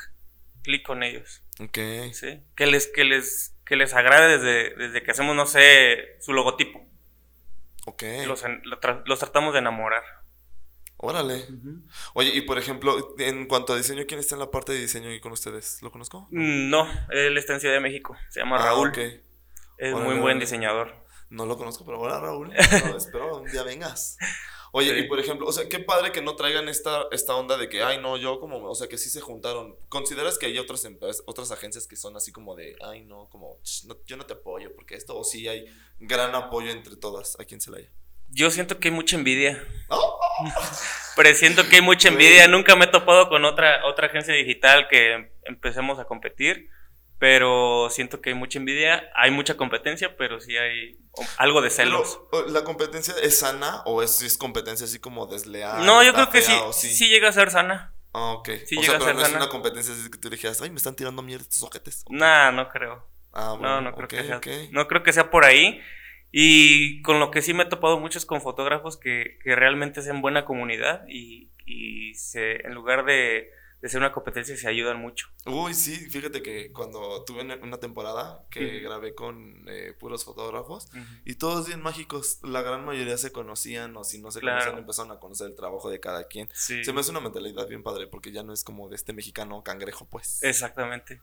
clic 0.62 0.84
con 0.84 1.02
ellos. 1.02 1.42
Ok. 1.60 1.78
Sí, 2.12 2.42
que 2.56 2.66
les, 2.66 2.86
que 2.88 3.04
les, 3.04 3.56
que 3.64 3.76
les 3.76 3.94
agrade 3.94 4.38
desde, 4.38 4.74
desde 4.76 5.02
que 5.02 5.10
hacemos, 5.10 5.34
no 5.36 5.46
sé, 5.46 6.16
su 6.20 6.32
logotipo. 6.32 6.86
Ok. 7.86 8.02
Los, 8.26 8.44
los 9.06 9.18
tratamos 9.18 9.52
de 9.54 9.60
enamorar. 9.60 10.02
Órale. 11.00 11.46
Oye, 12.14 12.30
y 12.34 12.40
por 12.40 12.58
ejemplo, 12.58 13.14
en 13.18 13.46
cuanto 13.46 13.72
a 13.72 13.76
diseño, 13.76 14.02
¿quién 14.08 14.18
está 14.18 14.34
en 14.34 14.40
la 14.40 14.50
parte 14.50 14.72
de 14.72 14.80
diseño 14.80 15.12
y 15.12 15.20
con 15.20 15.30
ustedes? 15.32 15.80
¿Lo 15.80 15.92
conozco? 15.92 16.26
Mm, 16.32 16.70
No, 16.70 16.88
él 17.10 17.38
está 17.38 17.54
en 17.54 17.60
Ciudad 17.60 17.74
de 17.74 17.80
México. 17.80 18.16
Se 18.30 18.40
llama 18.40 18.56
Ah, 18.58 18.64
Raúl. 18.66 18.92
Es 19.78 19.94
Órale, 19.94 20.10
muy 20.10 20.18
buen 20.20 20.40
diseñador. 20.40 21.06
No 21.30 21.46
lo 21.46 21.56
conozco, 21.56 21.84
pero 21.86 22.00
hola 22.00 22.18
Raúl. 22.18 22.52
No, 22.84 22.96
espero 22.96 23.36
un 23.38 23.50
día 23.50 23.62
vengas. 23.62 24.16
Oye, 24.72 24.92
Sí. 24.94 25.00
y 25.00 25.08
por 25.08 25.18
ejemplo, 25.18 25.46
o 25.46 25.52
sea, 25.52 25.68
qué 25.68 25.78
padre 25.78 26.12
que 26.12 26.20
no 26.22 26.36
traigan 26.36 26.68
esta, 26.68 27.06
esta 27.10 27.34
onda 27.34 27.56
de 27.56 27.68
que, 27.68 27.82
ay, 27.82 27.98
no, 27.98 28.16
yo 28.16 28.38
como, 28.40 28.62
o 28.68 28.74
sea, 28.74 28.86
que 28.88 28.98
sí 28.98 29.08
se 29.08 29.20
juntaron. 29.20 29.76
¿Consideras 29.88 30.36
que 30.38 30.46
hay 30.46 30.58
otras 30.58 30.84
empresas, 30.84 31.22
otras 31.26 31.50
agencias 31.50 31.86
que 31.86 31.96
son 31.96 32.16
así 32.16 32.32
como 32.32 32.54
de, 32.54 32.76
ay, 32.82 33.04
no, 33.04 33.28
como, 33.30 33.58
"Ch, 33.62 33.84
no, 33.86 33.96
yo 34.06 34.16
no 34.16 34.26
te 34.26 34.34
apoyo 34.34 34.74
porque 34.74 34.94
esto, 34.94 35.16
o 35.18 35.24
sí 35.24 35.48
hay 35.48 35.64
gran 35.98 36.34
apoyo 36.34 36.70
entre 36.70 36.96
todas 36.96 37.38
aquí 37.40 37.54
en 37.54 37.60
Celaya? 37.60 37.88
Yo 38.30 38.50
siento 38.50 38.78
que 38.78 38.88
hay 38.88 38.94
mucha 38.94 39.16
envidia. 39.16 39.64
¡Oh! 39.88 40.18
Presiento 41.16 41.66
que 41.68 41.76
hay 41.76 41.82
mucha 41.82 42.08
envidia. 42.08 42.46
Nunca 42.46 42.76
me 42.76 42.84
he 42.84 42.88
topado 42.88 43.28
con 43.28 43.44
otra, 43.44 43.84
otra 43.86 44.06
agencia 44.08 44.34
digital 44.34 44.86
que 44.88 45.32
empecemos 45.44 45.98
a 45.98 46.04
competir. 46.04 46.68
Pero 47.18 47.88
siento 47.90 48.20
que 48.20 48.30
hay 48.30 48.34
mucha 48.36 48.58
envidia. 48.58 49.10
Hay 49.14 49.30
mucha 49.30 49.56
competencia, 49.56 50.16
pero 50.16 50.40
sí 50.40 50.56
hay 50.56 50.98
algo 51.36 51.60
de 51.62 51.70
celos. 51.70 52.20
Pero, 52.30 52.46
¿la 52.48 52.62
competencia 52.64 53.14
es 53.22 53.38
sana 53.38 53.82
o 53.86 54.02
es, 54.02 54.22
es 54.22 54.38
competencia 54.38 54.84
así 54.86 54.98
como 55.00 55.26
desleal? 55.26 55.84
no, 55.84 56.02
yo 56.04 56.12
creo 56.14 56.30
que 56.30 56.42
sí, 56.42 56.52
sí. 56.72 57.08
llega 57.08 57.28
a 57.28 57.32
ser 57.32 57.50
sana. 57.50 57.92
Ah, 58.12 58.32
ok. 58.32 58.50
sí 58.66 58.76
o 58.76 58.80
llega 58.80 58.84
sea, 58.92 58.96
a 58.96 58.98
pero 58.98 59.06
ser 59.06 59.16
no 59.16 59.22
es 59.22 59.34
una 59.42 59.48
competencia 59.48 59.92
así 59.92 60.10
que 60.10 60.18
tú 60.18 60.30
dijeras, 60.30 60.60
ay, 60.62 60.70
me 60.70 60.76
están 60.76 60.94
tirando 60.94 61.22
mierda 61.22 61.42
estos 61.42 61.62
ojetes. 61.62 62.04
Nah, 62.08 62.52
no 62.52 62.68
creo. 62.68 63.06
Ah, 63.32 63.52
bueno, 63.58 63.80
No, 63.80 63.90
no 63.90 63.94
creo, 63.96 64.08
que 64.08 64.22
sea, 64.24 64.36
ok. 64.38 64.46
no 64.70 64.88
creo 64.88 65.02
que 65.02 65.12
sea 65.12 65.30
por 65.30 65.44
ahí. 65.44 65.80
Y 66.30 67.00
con 67.02 67.20
lo 67.20 67.30
que 67.30 67.42
sí 67.42 67.54
me 67.54 67.64
he 67.64 67.66
topado 67.66 67.98
mucho 67.98 68.18
es 68.18 68.26
con 68.26 68.40
fotógrafos 68.42 68.96
que, 68.98 69.38
que 69.42 69.56
realmente 69.56 70.00
hacen 70.00 70.20
buena 70.20 70.44
comunidad 70.44 71.02
y, 71.08 71.50
y 71.64 72.14
se, 72.14 72.66
en 72.66 72.74
lugar 72.74 73.04
de, 73.04 73.50
de 73.80 73.88
ser 73.88 74.00
una 74.00 74.12
competencia 74.12 74.56
se 74.56 74.66
ayudan 74.68 75.00
mucho. 75.00 75.28
Uy, 75.46 75.72
sí, 75.74 75.94
fíjate 76.10 76.42
que 76.42 76.72
cuando 76.72 77.24
tuve 77.24 77.42
una- 77.42 77.78
temporada 77.78 78.44
que 78.50 78.80
grabé 78.80 79.14
con 79.14 79.64
eh, 79.68 79.94
puros 79.98 80.24
fotógrafos 80.24 80.88
y 81.24 81.36
todos 81.36 81.68
bien 81.68 81.80
mágicos, 81.80 82.40
la 82.42 82.62
gran 82.62 82.84
mayoría 82.84 83.16
se 83.18 83.30
conocían 83.30 83.96
o 83.96 84.02
si 84.04 84.20
no 84.20 84.30
se 84.32 84.40
Claro. 84.40 84.56
conocían 84.58 84.78
empezaron 84.80 85.12
a 85.12 85.20
conocer 85.20 85.46
el 85.48 85.54
trabajo 85.54 85.90
de 85.90 86.00
cada 86.00 86.26
quien. 86.26 86.48
Sí, 86.52 86.82
Se 86.82 86.92
me 86.92 87.00
hace 87.00 87.10
una 87.12 87.20
mentalidad 87.20 87.68
bien 87.68 87.82
padre 87.84 88.06
porque 88.08 88.32
ya 88.32 88.42
no 88.42 88.52
es 88.52 88.64
como 88.64 88.88
de 88.88 88.96
este 88.96 89.12
mexicano 89.12 89.62
cangrejo, 89.62 90.06
pues. 90.08 90.42
exactamente. 90.42 91.20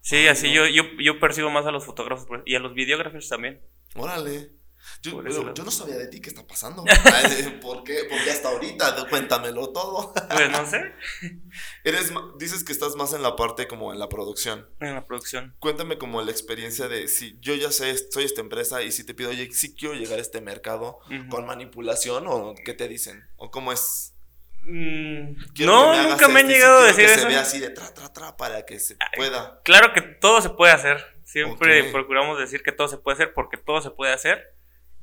Sí, 0.00 0.16
Ay, 0.16 0.28
así 0.28 0.48
no. 0.48 0.66
yo, 0.66 0.66
yo, 0.68 0.82
yo 1.00 1.18
percibo 1.18 1.50
más 1.50 1.66
a 1.66 1.72
los 1.72 1.84
fotógrafos 1.84 2.26
pues, 2.28 2.42
y 2.46 2.54
a 2.54 2.60
los 2.60 2.72
videógrafos 2.74 3.28
también. 3.28 3.60
Órale. 3.96 4.52
Yo, 5.02 5.22
Por 5.22 5.64
no 5.64 5.70
sabía 5.70 5.96
de 5.96 6.08
ti 6.08 6.20
qué 6.20 6.30
está 6.30 6.46
pasando. 6.46 6.84
¿Por 7.62 7.84
qué? 7.84 8.06
Porque 8.08 8.30
hasta 8.30 8.48
ahorita, 8.48 9.06
cuéntamelo 9.08 9.70
todo. 9.70 10.12
Pues 10.36 10.50
no 10.50 10.66
sé, 10.66 10.92
Eres, 11.84 12.12
dices 12.38 12.64
que 12.64 12.72
estás 12.72 12.96
más 12.96 13.12
en 13.12 13.22
la 13.22 13.36
parte 13.36 13.66
como 13.68 13.92
en 13.92 13.98
la 13.98 14.08
producción. 14.08 14.68
en 14.80 14.94
la 14.94 15.06
producción. 15.06 15.54
Cuéntame 15.58 15.98
como 15.98 16.20
la 16.22 16.30
experiencia 16.30 16.88
de 16.88 17.08
si 17.08 17.38
yo 17.40 17.54
ya 17.54 17.70
sé, 17.70 17.96
soy 18.10 18.24
esta 18.24 18.40
empresa 18.40 18.82
y 18.82 18.92
si 18.92 19.04
te 19.04 19.14
pido, 19.14 19.30
oye, 19.30 19.50
si 19.52 19.74
quiero 19.74 19.94
llegar 19.94 20.18
a 20.18 20.22
este 20.22 20.40
mercado 20.40 20.98
con 21.30 21.46
manipulación 21.46 22.26
o 22.26 22.54
qué 22.64 22.74
te 22.74 22.88
dicen 22.88 23.28
o 23.36 23.50
cómo 23.50 23.72
es. 23.72 24.14
Mm, 24.62 25.36
no, 25.64 25.92
me 25.92 26.02
nunca 26.08 26.28
me 26.28 26.40
han 26.40 26.46
este, 26.46 26.54
llegado 26.54 26.78
a 26.80 26.86
decir 26.86 27.06
que 27.06 27.12
eso. 27.12 27.20
se 27.22 27.28
vea 27.28 27.40
así 27.40 27.60
de 27.60 27.70
tra, 27.70 27.94
tra, 27.94 28.12
tra 28.12 28.36
para 28.36 28.66
que 28.66 28.80
se 28.80 28.96
pueda. 29.14 29.60
Claro 29.64 29.92
que 29.94 30.02
todo 30.02 30.42
se 30.42 30.50
puede 30.50 30.72
hacer. 30.72 30.98
Siempre 31.24 31.84
procuramos 31.92 32.38
decir 32.38 32.62
que 32.62 32.72
todo 32.72 32.88
se 32.88 32.98
puede 32.98 33.14
hacer 33.14 33.32
porque 33.32 33.56
todo 33.56 33.80
se 33.80 33.90
puede 33.90 34.12
hacer 34.12 34.56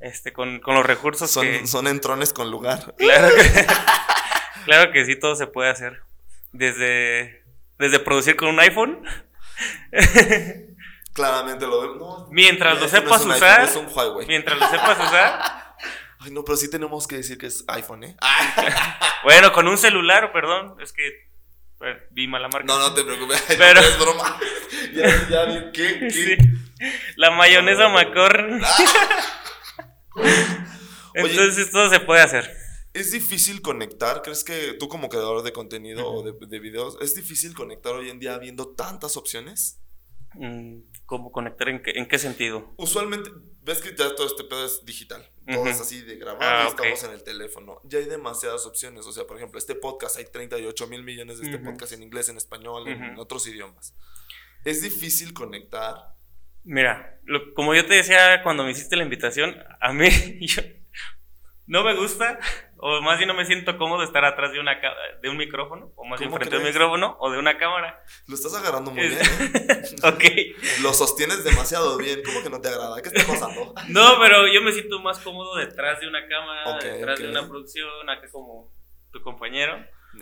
este, 0.04 0.32
con, 0.32 0.60
con 0.60 0.74
los 0.74 0.84
recursos 0.86 1.30
Son, 1.30 1.44
que... 1.46 1.66
son 1.66 1.86
entrones 1.86 2.32
con 2.32 2.50
lugar. 2.50 2.94
Claro 2.98 3.28
que, 3.34 3.66
claro 4.64 4.92
que 4.92 5.04
sí, 5.04 5.16
todo 5.16 5.34
se 5.36 5.46
puede 5.46 5.70
hacer. 5.70 6.02
Desde, 6.52 7.42
desde 7.78 7.98
producir 7.98 8.36
con 8.36 8.48
un 8.48 8.60
iPhone, 8.60 9.04
Claramente 11.12 11.66
lo. 11.66 11.94
No, 11.94 12.28
mientras 12.32 12.74
lo 12.74 12.80
no 12.82 12.88
sepas 12.88 13.24
usar, 13.24 13.60
iPhone, 13.60 13.68
es 13.68 13.76
un 13.76 13.86
Huawei. 13.96 14.26
mientras 14.26 14.58
lo 14.58 14.68
sepas 14.68 14.98
usar, 14.98 15.74
Ay, 16.20 16.30
no, 16.32 16.42
pero 16.44 16.56
sí 16.56 16.68
tenemos 16.68 17.06
que 17.06 17.16
decir 17.16 17.38
que 17.38 17.46
es 17.46 17.64
iPhone, 17.68 18.02
¿eh? 18.04 18.16
bueno, 19.22 19.52
con 19.52 19.68
un 19.68 19.78
celular, 19.78 20.32
perdón, 20.32 20.74
es 20.80 20.92
que 20.92 21.28
bueno, 21.78 22.00
vi 22.10 22.26
mala 22.26 22.48
marca. 22.48 22.66
No, 22.66 22.78
no 22.78 22.94
te 22.94 23.04
preocupes. 23.04 23.44
Pero- 23.46 23.80
no, 23.80 23.86
es 23.86 23.98
broma. 23.98 24.38
Ya, 24.94 25.28
ya, 25.28 25.44
vi, 25.44 25.72
¿qué? 25.72 25.98
¿Qué? 26.00 26.10
Sí. 26.10 26.36
La 27.16 27.30
mayonesa 27.30 27.88
McCorn. 27.88 28.60
Entonces 31.14 31.70
todo 31.70 31.90
se 31.90 32.00
puede 32.00 32.20
hacer. 32.20 32.50
¿Es 32.92 33.10
difícil 33.10 33.60
conectar? 33.60 34.22
¿Crees 34.22 34.44
que 34.44 34.74
tú 34.78 34.88
como 34.88 35.08
creador 35.08 35.42
de 35.42 35.52
contenido 35.52 36.08
o 36.08 36.22
de, 36.22 36.46
de 36.46 36.58
videos, 36.60 36.96
es 37.00 37.14
difícil 37.14 37.54
conectar 37.54 37.92
hoy 37.92 38.08
en 38.08 38.20
día 38.20 38.38
viendo 38.38 38.68
tantas 38.68 39.16
opciones? 39.16 39.80
Mm, 40.34 40.78
¿Cómo 41.06 41.32
conectar? 41.32 41.68
¿En 41.68 41.82
qué, 41.82 41.92
en 41.96 42.06
qué 42.06 42.18
sentido? 42.18 42.72
Usualmente, 42.76 43.30
ves 43.62 43.80
que 43.80 43.90
ya 43.96 44.14
todo 44.14 44.26
este 44.26 44.44
pedo 44.44 44.64
es 44.64 44.84
digital. 44.84 45.28
Todo 45.46 45.66
es 45.66 45.80
así 45.80 46.00
de 46.02 46.16
grabar 46.16 46.42
Ah, 46.42 46.68
estamos 46.68 47.02
en 47.04 47.10
el 47.10 47.22
teléfono. 47.22 47.80
Ya 47.84 47.98
hay 47.98 48.06
demasiadas 48.06 48.64
opciones. 48.64 49.06
O 49.06 49.12
sea, 49.12 49.26
por 49.26 49.36
ejemplo, 49.36 49.58
este 49.58 49.74
podcast, 49.74 50.16
hay 50.16 50.24
38 50.24 50.86
mil 50.86 51.02
millones 51.02 51.38
de 51.38 51.44
este 51.44 51.56
Ujú. 51.56 51.66
podcast 51.66 51.92
en 51.92 52.02
inglés, 52.02 52.28
en 52.28 52.36
español, 52.36 52.88
en 52.88 53.18
otros 53.18 53.46
idiomas. 53.46 53.94
¿Es 54.64 54.82
difícil 54.82 55.34
conectar? 55.34 56.13
Mira, 56.64 57.18
lo- 57.24 57.52
como 57.54 57.74
yo 57.74 57.86
te 57.86 57.94
decía 57.94 58.42
cuando 58.42 58.64
me 58.64 58.70
hiciste 58.70 58.96
la 58.96 59.04
invitación, 59.04 59.56
a 59.80 59.92
mí 59.92 60.08
yo- 60.46 60.62
no 61.66 61.82
me 61.82 61.94
gusta, 61.94 62.38
o 62.76 63.00
más 63.00 63.16
bien 63.18 63.28
no 63.28 63.34
me 63.34 63.46
siento 63.46 63.78
cómodo 63.78 64.02
estar 64.02 64.22
atrás 64.26 64.52
de, 64.52 64.60
una, 64.60 64.78
de 65.22 65.28
un 65.30 65.36
micrófono, 65.38 65.92
o 65.96 66.04
más 66.04 66.20
bien 66.20 66.28
¿Cómo 66.30 66.38
frente 66.38 66.56
a 66.56 66.58
un 66.58 66.64
micrófono 66.66 67.16
o 67.20 67.30
de 67.30 67.38
una 67.38 67.56
cámara. 67.56 68.02
Lo 68.28 68.34
estás 68.34 68.54
agarrando 68.54 68.90
muy 68.90 69.08
bien. 69.08 69.18
¿eh? 69.20 69.80
ok. 70.02 70.24
Lo 70.82 70.92
sostienes 70.92 71.42
demasiado 71.42 71.96
bien. 71.96 72.20
¿Cómo 72.22 72.42
que 72.42 72.50
no 72.50 72.60
te 72.60 72.68
agrada? 72.68 73.00
¿Qué 73.00 73.08
está 73.08 73.26
pasando? 73.26 73.72
No, 73.88 74.18
pero 74.20 74.46
yo 74.46 74.60
me 74.60 74.72
siento 74.72 75.00
más 75.00 75.18
cómodo 75.20 75.56
detrás 75.56 76.00
de 76.00 76.08
una 76.08 76.26
cámara, 76.28 76.78
detrás 76.82 77.18
de 77.18 77.28
una 77.30 77.48
producción, 77.48 77.88
acá 78.10 78.28
como 78.30 78.70
tu 79.10 79.22
compañero. 79.22 79.74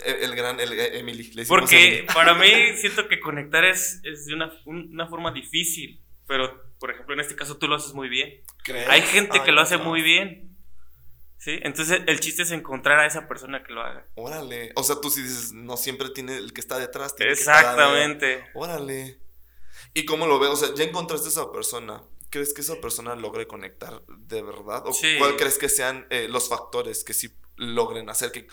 El, 0.04 0.30
el 0.30 0.36
gran 0.36 0.58
el, 0.60 0.72
Emily. 0.78 1.32
le 1.34 1.44
Porque 1.44 1.86
Emily. 1.98 2.06
para 2.14 2.34
mí 2.34 2.48
siento 2.76 3.08
que 3.08 3.18
conectar 3.20 3.64
es, 3.64 4.00
es 4.04 4.26
de 4.26 4.34
una, 4.34 4.50
un- 4.64 4.90
una 4.92 5.06
forma 5.08 5.32
difícil, 5.32 6.00
pero 6.26 6.72
por 6.78 6.90
ejemplo 6.90 7.14
en 7.14 7.20
este 7.20 7.36
caso 7.36 7.56
tú 7.58 7.68
lo 7.68 7.76
haces 7.76 7.92
muy 7.94 8.08
bien. 8.08 8.42
¿Crees? 8.64 8.88
Hay 8.88 9.02
gente 9.02 9.38
Ay, 9.38 9.44
que 9.44 9.52
lo 9.52 9.60
hace 9.60 9.78
no. 9.78 9.84
muy 9.84 10.02
bien. 10.02 10.48
¿Sí? 11.38 11.58
Entonces 11.62 12.02
el 12.06 12.20
chiste 12.20 12.42
es 12.42 12.52
encontrar 12.52 13.00
a 13.00 13.06
esa 13.06 13.26
persona 13.26 13.64
que 13.64 13.72
lo 13.72 13.82
haga. 13.82 14.06
Órale. 14.14 14.70
O 14.76 14.84
sea, 14.84 15.00
tú 15.00 15.10
sí 15.10 15.22
dices, 15.22 15.52
no 15.52 15.76
siempre 15.76 16.08
tiene 16.10 16.36
el 16.36 16.52
que 16.52 16.60
está 16.60 16.78
detrás. 16.78 17.16
Tiene 17.16 17.32
que 17.34 17.40
estar. 17.40 17.56
Exactamente. 17.58 18.44
Órale. 18.54 19.18
¿Y 19.94 20.04
cómo 20.04 20.26
lo 20.26 20.38
veo? 20.38 20.52
O 20.52 20.56
sea, 20.56 20.72
ya 20.74 20.84
encontraste 20.84 21.26
a 21.26 21.30
esa 21.30 21.50
persona. 21.52 22.00
¿Crees 22.30 22.54
que 22.54 22.60
esa 22.60 22.80
persona 22.80 23.16
logre 23.16 23.46
conectar 23.48 24.02
de 24.06 24.40
verdad? 24.42 24.86
¿O 24.86 24.92
Sí. 24.92 25.16
cuál 25.18 25.36
crees 25.36 25.58
que 25.58 25.68
sean 25.68 26.06
eh, 26.10 26.28
los 26.28 26.48
factores 26.48 27.02
que 27.04 27.12
sí 27.12 27.34
logren 27.56 28.08
hacer 28.08 28.30
que 28.32 28.46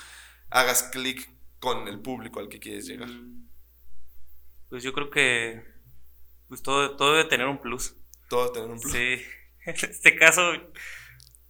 hagas 0.49 0.83
clic 0.91 1.29
con 1.59 1.87
el 1.87 1.99
público 2.01 2.39
al 2.39 2.49
que 2.49 2.59
quieres 2.59 2.87
llegar? 2.87 3.07
Mm, 3.09 3.47
Pues 4.69 4.81
yo 4.83 4.93
creo 4.93 5.09
que 5.11 5.63
pues 6.49 6.61
todo, 6.61 6.97
todo 6.97 7.15
debe 7.15 7.29
tener 7.29 7.47
un 7.47 7.59
plus. 7.61 7.95
Todo 8.27 8.51
tener 8.51 8.69
un 8.69 8.79
plus. 8.79 8.91
Sí. 8.91 9.21
En 9.65 9.75
este 9.75 10.15
caso, 10.15 10.53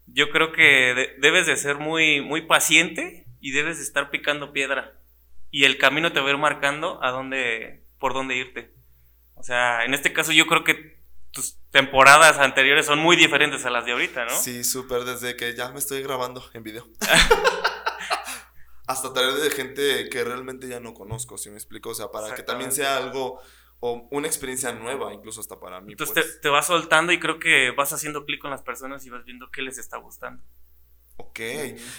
yo 0.07 0.29
creo 0.31 0.51
que 0.51 0.61
de- 0.93 1.15
debes 1.19 1.45
de 1.47 1.55
ser 1.55 1.77
muy, 1.77 2.21
muy 2.21 2.41
paciente 2.41 3.25
y 3.39 3.51
debes 3.51 3.77
de 3.77 3.83
estar 3.83 4.09
picando 4.11 4.51
piedra. 4.51 4.99
Y 5.51 5.63
el 5.63 5.77
camino 5.77 6.11
te 6.11 6.19
va 6.19 6.27
a 6.27 6.31
ir 6.31 6.37
marcando 6.37 7.01
a 7.03 7.11
dónde, 7.11 7.85
por 7.97 8.13
dónde 8.13 8.35
irte. 8.35 8.73
O 9.35 9.43
sea, 9.43 9.85
en 9.85 9.93
este 9.93 10.11
caso 10.11 10.31
yo 10.33 10.47
creo 10.47 10.63
que 10.65 10.99
tus 11.31 11.57
temporadas 11.71 12.39
anteriores 12.39 12.87
son 12.87 12.99
muy 12.99 13.15
diferentes 13.15 13.63
a 13.65 13.69
las 13.69 13.85
de 13.85 13.91
ahorita, 13.93 14.25
¿no? 14.25 14.31
Sí, 14.31 14.63
súper, 14.63 15.05
desde 15.05 15.35
que 15.37 15.55
ya 15.55 15.69
me 15.71 15.79
estoy 15.79 16.01
grabando 16.01 16.43
en 16.53 16.63
video. 16.63 16.87
Hasta 18.87 19.13
traer 19.13 19.33
de 19.35 19.51
gente 19.51 20.09
que 20.09 20.23
realmente 20.23 20.67
ya 20.67 20.79
no 20.79 20.93
conozco, 20.95 21.37
si 21.37 21.49
me 21.51 21.55
explico. 21.57 21.89
O 21.91 21.95
sea, 21.95 22.07
para 22.09 22.33
que 22.33 22.41
también 22.41 22.71
sea 22.71 22.97
algo 22.97 23.39
o 23.79 24.07
una 24.11 24.27
experiencia 24.27 24.73
nueva, 24.73 25.13
incluso 25.13 25.39
hasta 25.41 25.59
para 25.59 25.79
mí. 25.79 25.93
Entonces 25.93 26.13
pues. 26.13 26.35
te, 26.35 26.39
te 26.41 26.49
vas 26.49 26.67
soltando 26.67 27.13
y 27.13 27.19
creo 27.19 27.39
que 27.39 27.71
vas 27.71 27.93
haciendo 27.93 28.25
clic 28.25 28.41
con 28.41 28.51
las 28.51 28.61
personas 28.61 29.05
y 29.05 29.09
vas 29.09 29.23
viendo 29.25 29.49
qué 29.51 29.61
les 29.61 29.77
está 29.77 29.97
gustando. 29.97 30.43
Ok. 31.19 31.39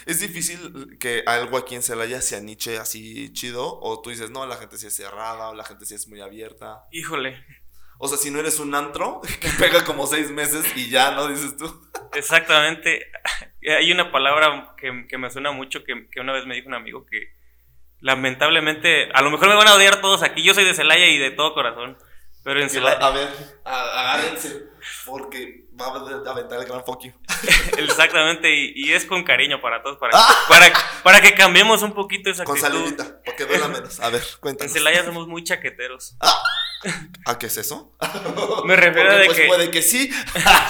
¿Es 0.05 0.19
difícil 0.19 0.97
que 0.99 1.23
algo 1.27 1.57
aquí 1.57 1.75
en 1.75 1.83
Celaya 1.83 2.21
sea 2.21 2.39
niche 2.39 2.77
así 2.79 3.31
chido? 3.33 3.79
¿O 3.79 4.01
tú 4.01 4.09
dices, 4.09 4.31
no, 4.31 4.45
la 4.47 4.57
gente 4.57 4.77
sí 4.77 4.87
es 4.87 4.95
cerrada 4.95 5.49
o 5.49 5.55
la 5.55 5.63
gente 5.63 5.85
sí 5.85 5.93
es 5.93 6.07
muy 6.07 6.21
abierta? 6.21 6.85
Híjole, 6.91 7.43
O 7.99 8.07
sea, 8.07 8.17
si 8.17 8.31
no 8.31 8.39
eres 8.39 8.59
un 8.59 8.73
antro 8.73 9.21
que 9.39 9.49
pega 9.59 9.85
como 9.85 10.07
seis 10.07 10.31
meses 10.31 10.65
y 10.75 10.89
ya, 10.89 11.11
¿no? 11.11 11.27
Dices 11.27 11.55
tú. 11.55 11.71
exactamente. 12.13 13.11
Hay 13.77 13.91
una 13.91 14.11
palabra 14.11 14.75
que, 14.75 15.05
que 15.07 15.17
me 15.19 15.29
suena 15.29 15.51
mucho 15.51 15.83
que, 15.83 16.09
que 16.09 16.19
una 16.19 16.33
vez 16.33 16.47
me 16.47 16.55
dijo 16.55 16.67
un 16.67 16.73
amigo 16.73 17.05
que 17.05 17.40
lamentablemente, 18.01 19.09
a 19.13 19.21
lo 19.21 19.31
mejor 19.31 19.47
me 19.49 19.55
van 19.55 19.67
a 19.67 19.75
odiar 19.75 20.01
todos 20.01 20.21
aquí. 20.23 20.43
Yo 20.43 20.53
soy 20.53 20.65
de 20.65 20.73
Celaya 20.73 21.05
y 21.07 21.17
de 21.17 21.31
todo 21.31 21.53
corazón. 21.53 21.97
Pero 22.43 22.59
en 22.61 22.69
Celaya, 22.71 22.97
a 23.05 23.11
ver, 23.11 23.29
a- 23.65 23.99
agárrense. 24.01 24.63
Porque 25.05 25.65
va 25.79 25.85
a 25.87 26.31
aventar 26.31 26.59
el 26.59 26.65
gran 26.65 26.83
fuck 26.83 27.03
exactamente, 27.77 28.49
y, 28.55 28.73
y 28.75 28.93
es 28.93 29.05
con 29.05 29.23
cariño 29.23 29.61
para 29.61 29.81
todos, 29.83 29.97
para, 29.97 30.11
para, 30.47 30.65
para 31.03 31.21
que 31.21 31.33
cambiemos 31.35 31.81
un 31.83 31.93
poquito 31.93 32.29
esa 32.31 32.43
Con 32.43 32.57
actitud. 32.57 32.77
salivita, 32.79 33.21
porque 33.23 33.45
duela 33.45 33.67
menos. 33.67 33.99
A 33.99 34.09
ver, 34.09 34.21
En 34.21 34.39
cuéntanos. 34.39 34.73
Celaya 34.73 35.03
somos 35.05 35.27
muy 35.27 35.43
chaqueteros. 35.43 36.17
¿A 37.25 37.37
qué 37.37 37.45
es 37.45 37.57
eso? 37.57 37.95
Me 38.65 38.75
refiero 38.75 39.09
Porque, 39.09 39.19
de 39.21 39.25
pues 39.27 39.37
que- 39.39 39.47
puede 39.47 39.71
que 39.71 39.81
sí. 39.83 40.09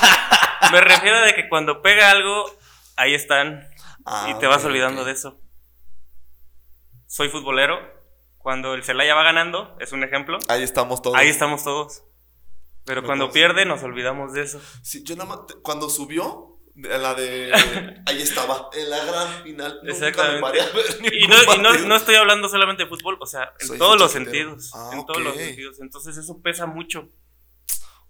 Me 0.72 0.82
refiero 0.82 1.18
a 1.18 1.22
de 1.22 1.36
que 1.36 1.48
cuando 1.50 1.82
pega 1.82 2.12
algo, 2.12 2.46
ahí 2.98 3.14
están. 3.14 3.68
Ah, 4.06 4.28
y 4.30 4.40
te 4.40 4.48
vas 4.48 4.64
olvidando 4.66 5.06
de 5.06 5.14
eso. 5.14 5.40
Soy 7.12 7.28
futbolero. 7.28 7.78
Cuando 8.38 8.74
el 8.74 8.84
Celaya 8.84 9.14
va 9.16 9.24
ganando, 9.24 9.76
es 9.82 9.92
un 9.92 10.02
ejemplo. 10.02 10.38
Ahí 10.48 10.64
estamos 10.64 11.02
todos. 11.02 11.18
Ahí 11.18 11.28
estamos 11.28 11.62
todos. 11.62 12.06
Pero 12.86 13.04
cuando 13.04 13.26
pasa. 13.26 13.34
pierde, 13.34 13.66
nos 13.66 13.84
olvidamos 13.84 14.32
de 14.32 14.44
eso. 14.44 14.62
Sí, 14.82 15.04
yo 15.04 15.18
nada 15.18 15.28
más, 15.28 15.40
cuando 15.62 15.90
subió, 15.90 16.58
de- 16.74 16.98
la 16.98 17.14
de. 17.14 17.52
ahí 18.06 18.22
estaba, 18.22 18.70
en 18.72 18.90
la 18.90 19.04
gran 19.04 19.44
final. 19.44 19.82
Nunca 19.84 19.84
me 19.84 19.92
Exactamente. 19.92 20.60
Y 21.18 21.28
no, 21.28 21.54
y 21.54 21.86
no, 21.86 21.96
estoy 21.98 22.16
hablando 22.16 22.48
solamente 22.48 22.84
de 22.84 22.90
fútbol, 22.90 23.18
o 23.20 23.26
sea, 23.26 23.54
en 23.60 23.68
Soy 23.68 23.78
todos 23.78 24.00
los 24.00 24.10
sentidos. 24.10 24.72
Ah, 24.74 24.92
en 24.94 25.06
todos 25.06 25.22
los 25.22 25.36
sentidos. 25.36 25.82
Entonces 25.82 26.16
eso 26.16 26.42
pesa 26.42 26.66
mucho. 26.66 27.10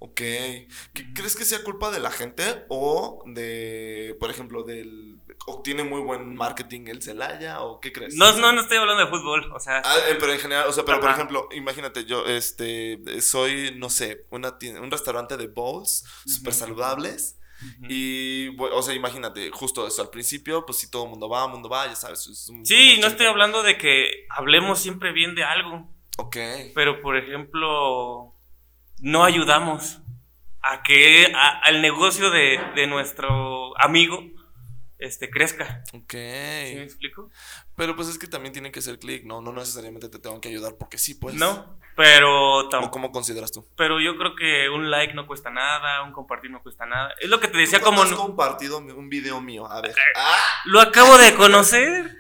Ok. 0.04 0.16
¿Qué- 0.16 1.14
¿Crees 1.14 1.36
que 1.36 1.46
sea 1.46 1.64
culpa 1.64 1.92
de 1.92 2.00
la 2.00 2.10
gente 2.10 2.66
o 2.70 3.22
de, 3.28 4.18
por 4.20 4.32
ejemplo, 4.32 4.64
del. 4.64 5.20
o 5.46 5.62
tiene 5.62 5.84
muy 5.84 6.02
buen 6.02 6.36
marketing 6.36 6.88
el 6.88 7.04
Celaya 7.04 7.62
o 7.62 7.80
qué 7.80 7.92
crees? 7.92 8.16
No, 8.16 8.32
no, 8.38 8.52
no 8.52 8.62
estoy 8.62 8.78
hablando 8.78 9.04
de 9.06 9.12
fútbol, 9.12 9.52
o 9.54 9.60
sea, 9.60 9.82
Ah, 9.86 9.96
eh, 10.10 10.16
pero 10.20 10.34
en 10.34 10.40
general, 10.40 10.68
o 10.68 10.74
sea, 10.74 10.84
pero 10.86 11.00
por 11.00 11.12
ejemplo, 11.12 11.48
imagínate, 11.52 12.06
yo 12.06 12.26
este 12.26 13.00
soy, 13.22 13.76
no 13.78 13.92
sé, 13.92 14.26
una 14.32 14.58
tienda- 14.58 14.82
un 14.82 14.90
restaurante 14.90 15.38
de 15.38 15.48
bowls 15.48 16.04
súper 16.26 16.54
saludables. 16.54 17.38
Y, 17.88 18.58
o 18.60 18.82
sea, 18.82 18.96
imagínate, 18.96 19.52
justo 19.52 19.86
eso, 19.86 20.02
al 20.02 20.10
principio, 20.10 20.66
pues 20.66 20.80
si 20.80 20.90
todo 20.90 21.04
el 21.04 21.12
mundo 21.12 21.30
va, 21.30 21.46
el 21.46 21.52
mundo 21.52 21.70
va, 21.70 21.86
ya 21.86 21.96
sabes. 21.96 22.26
es 22.26 22.50
un- 22.50 22.66
Sí, 22.66 22.96
un 22.96 23.02
no 23.02 23.08
estoy 23.08 23.28
80. 23.28 23.30
hablando 23.30 23.62
de 23.62 23.78
que 23.78 24.26
hablemos 24.36 24.80
siempre 24.80 25.12
bien 25.12 25.36
de 25.36 25.44
algo. 25.44 25.88
Ok. 26.18 26.38
pero 26.76 27.02
por 27.02 27.18
ejemplo 27.18 28.31
no 29.02 29.24
ayudamos 29.26 30.00
a 30.64 30.82
que 30.84 31.32
a- 31.36 31.60
al 31.64 31.82
negocio 31.82 32.30
de, 32.30 32.60
de 32.76 32.88
nuestro 32.88 33.78
amigo 33.80 34.24
este 35.00 35.32
crezca 35.32 35.82
Ok. 35.94 36.12
¿Sí 36.12 36.76
me 36.76 36.84
explico? 36.84 37.32
Pero 37.76 37.96
pues 37.96 38.08
es 38.10 38.20
que 38.20 38.28
también 38.28 38.54
tiene 38.54 38.72
que 38.72 38.82
ser 38.84 39.00
clic, 39.00 39.24
¿no? 39.26 39.42
No 39.42 39.52
necesariamente 39.52 40.08
te 40.10 40.20
tengo 40.20 40.40
que 40.40 40.50
ayudar 40.50 40.74
porque 40.80 41.00
sí, 41.00 41.16
pues. 41.16 41.34
no 41.36 41.80
pero 41.96 42.54
¿O 42.58 42.70
tampoco 42.70 42.92
cómo 42.92 43.12
consideras 43.12 43.52
tú? 43.52 43.68
pero 43.76 44.00
yo 44.00 44.16
creo 44.18 44.36
que 44.36 44.70
un 44.70 44.90
like 44.92 45.14
no 45.16 45.26
cuesta 45.28 45.50
nada 45.50 46.04
un 46.04 46.14
compartir 46.14 46.50
no 46.52 46.62
cuesta 46.62 46.86
nada 46.86 47.14
es 47.20 47.30
lo 47.30 47.40
que 47.40 47.48
te 47.48 47.58
decía 47.58 47.80
¿Tú 47.80 47.86
como 47.86 48.04
has 48.04 48.12
no- 48.12 48.18
compartido 48.18 48.78
un 48.78 49.10
video 49.10 49.42
mío? 49.42 49.66
A 49.70 49.82
ver. 49.82 49.96
¡Ah! 50.16 50.38
lo 50.66 50.80
acabo 50.80 51.18
de 51.18 51.34
conocer 51.36 52.18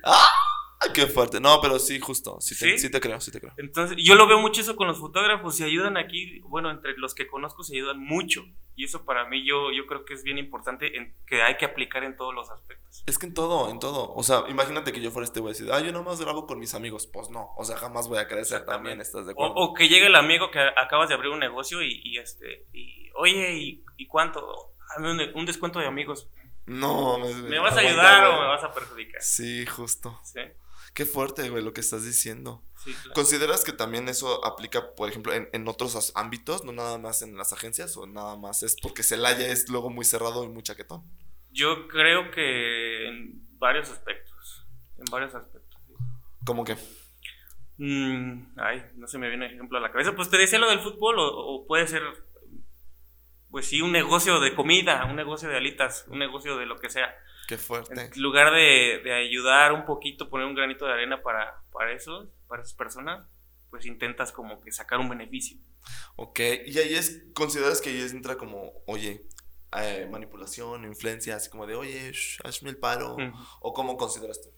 Ay, 0.81 0.89
¡Qué 0.93 1.07
fuerte! 1.07 1.39
No, 1.39 1.59
pero 1.61 1.77
sí, 1.79 1.99
justo. 1.99 2.37
Sí 2.41 2.57
te, 2.57 2.71
¿Sí? 2.71 2.77
sí 2.79 2.89
te 2.91 2.99
creo, 2.99 3.21
sí 3.21 3.31
te 3.31 3.39
creo. 3.39 3.53
entonces 3.57 3.97
yo 3.99 4.15
lo 4.15 4.27
veo 4.27 4.39
mucho 4.39 4.61
eso 4.61 4.75
con 4.75 4.87
los 4.87 4.99
fotógrafos 4.99 5.55
se 5.55 5.63
ayudan 5.63 5.95
aquí 5.97 6.39
bueno 6.41 6.69
entre 6.71 6.97
los 6.97 7.13
que 7.15 7.27
conozco 7.27 7.63
se 7.63 7.75
ayudan 7.75 7.99
mucho 7.99 8.43
y 8.75 8.85
eso 8.85 9.05
para 9.05 9.25
mí 9.27 9.45
yo 9.45 9.71
yo 9.71 9.85
creo 9.85 10.05
que 10.05 10.13
es 10.13 10.23
bien 10.23 10.37
importante 10.37 10.97
en- 10.97 11.13
que 11.27 11.41
hay 11.43 11.57
que 11.57 11.65
aplicar 11.65 12.03
en 12.03 12.15
todos 12.15 12.33
los 12.33 12.49
aspectos 12.49 13.03
Es 13.05 13.17
que 13.19 13.25
en 13.27 13.33
todo, 13.33 13.69
en 13.69 13.79
todo. 13.79 14.13
O 14.15 14.23
sea, 14.23 14.43
imagínate 14.49 14.91
que 14.91 15.01
yo 15.01 15.11
fuera 15.11 15.25
este 15.25 15.39
güey 15.39 15.51
y 15.53 15.57
decir, 15.57 15.71
ah, 15.71 15.79
yo 15.81 15.91
nomás 15.91 16.19
grabo 16.19 16.45
con 16.47 16.57
mis 16.59 16.73
amigos. 16.73 17.07
Pues 17.07 17.29
no, 17.29 17.53
o 17.57 17.63
sea, 17.63 17.77
jamás 17.77 18.07
voy 18.07 18.17
a 18.19 18.27
crecer 18.27 18.65
también, 18.65 18.99
¿estás 19.01 19.25
de 19.25 19.31
acuerdo? 19.33 19.53
o 19.55 19.73
que 19.73 19.87
llegue 19.87 20.07
el 20.07 20.15
amigo 20.15 20.49
que 20.51 20.59
acabas 20.59 21.09
de 21.09 21.15
abrir 21.15 21.31
un 21.31 21.39
negocio 21.39 21.81
y, 21.81 22.01
y, 22.03 22.17
este, 22.17 22.65
y 22.73 23.09
oye, 23.15 23.53
¿y, 23.57 23.83
y 23.97 24.07
cuánto? 24.07 24.73
Hazme 24.89 25.11
un, 25.11 25.21
un 25.35 25.45
descuento 25.45 25.79
de 25.79 25.85
amigos. 25.87 26.27
No, 26.65 27.17
me, 27.19 27.59
vas 27.59 27.75
a 27.75 27.79
ayudar 27.79 28.27
o 28.27 28.41
me 28.41 28.47
vas 28.47 28.63
a 28.63 28.73
perjudicar. 28.73 29.21
Sí, 29.21 29.65
justo. 29.65 30.19
Sí. 30.23 30.39
Qué 30.93 31.05
fuerte, 31.05 31.49
güey, 31.49 31.63
lo 31.63 31.73
que 31.73 31.81
estás 31.81 32.03
diciendo. 32.03 32.61
Sí, 32.83 32.93
claro. 32.93 33.13
¿Consideras 33.13 33.63
que 33.63 33.71
también 33.71 34.09
eso 34.09 34.43
aplica, 34.45 34.95
por 34.95 35.09
ejemplo, 35.09 35.33
en, 35.33 35.47
en, 35.53 35.67
otros 35.67 36.11
ámbitos, 36.15 36.65
no 36.65 36.71
nada 36.71 36.97
más 36.97 37.21
en 37.21 37.37
las 37.37 37.53
agencias, 37.53 37.95
o 37.95 38.07
nada 38.07 38.35
más 38.35 38.63
es 38.63 38.75
porque 38.81 39.03
Celaya 39.03 39.47
es 39.47 39.69
luego 39.69 39.89
muy 39.89 40.03
cerrado 40.03 40.43
y 40.43 40.49
muy 40.49 40.63
chaquetón? 40.63 41.03
Yo 41.51 41.87
creo 41.87 42.31
que 42.31 43.07
en 43.07 43.47
varios 43.59 43.89
aspectos. 43.89 44.65
En 44.97 45.05
varios 45.11 45.35
aspectos. 45.35 45.79
¿Cómo 46.45 46.63
que? 46.63 46.75
Mm, 47.77 48.53
ay, 48.57 48.83
no 48.95 49.07
se 49.07 49.17
me 49.17 49.27
viene 49.27 49.47
ejemplo 49.47 49.77
a 49.77 49.81
la 49.81 49.91
cabeza. 49.91 50.15
Pues 50.15 50.29
te 50.29 50.37
decía 50.37 50.59
lo 50.59 50.69
del 50.69 50.79
fútbol, 50.79 51.15
o, 51.17 51.65
puede 51.67 51.87
ser, 51.87 52.03
pues 53.49 53.67
sí, 53.67 53.81
un 53.81 53.91
negocio 53.91 54.39
de 54.39 54.55
comida, 54.55 55.05
un 55.05 55.15
negocio 55.15 55.49
de 55.49 55.57
alitas, 55.57 56.05
un 56.07 56.19
negocio 56.19 56.57
de 56.57 56.65
lo 56.65 56.79
que 56.79 56.89
sea. 56.89 57.13
Qué 57.51 57.57
fuerte. 57.57 57.99
En 57.99 58.21
lugar 58.21 58.53
de, 58.53 59.01
de 59.03 59.11
ayudar 59.11 59.73
un 59.73 59.83
poquito, 59.83 60.29
poner 60.29 60.47
un 60.47 60.55
granito 60.55 60.85
de 60.85 60.93
arena 60.93 61.21
para, 61.21 61.61
para 61.73 61.91
eso, 61.91 62.31
para 62.47 62.61
esas 62.61 62.73
personas, 62.75 63.27
pues 63.69 63.85
intentas 63.85 64.31
como 64.31 64.61
que 64.61 64.71
sacar 64.71 65.01
un 65.01 65.09
beneficio. 65.09 65.57
Ok, 66.15 66.39
y 66.65 66.79
ahí 66.79 66.93
es, 66.93 67.25
consideras 67.33 67.81
que 67.81 67.89
ahí 67.89 67.99
entra 68.09 68.37
como, 68.37 68.71
oye, 68.87 69.25
eh, 69.77 70.07
manipulación, 70.09 70.85
influencia, 70.85 71.35
así 71.35 71.49
como 71.49 71.67
de, 71.67 71.75
oye, 71.75 72.13
hazme 72.45 72.69
el 72.69 72.77
paro, 72.77 73.17
o 73.59 73.73
cómo 73.73 73.97
consideras 73.97 74.41
tú? 74.41 74.49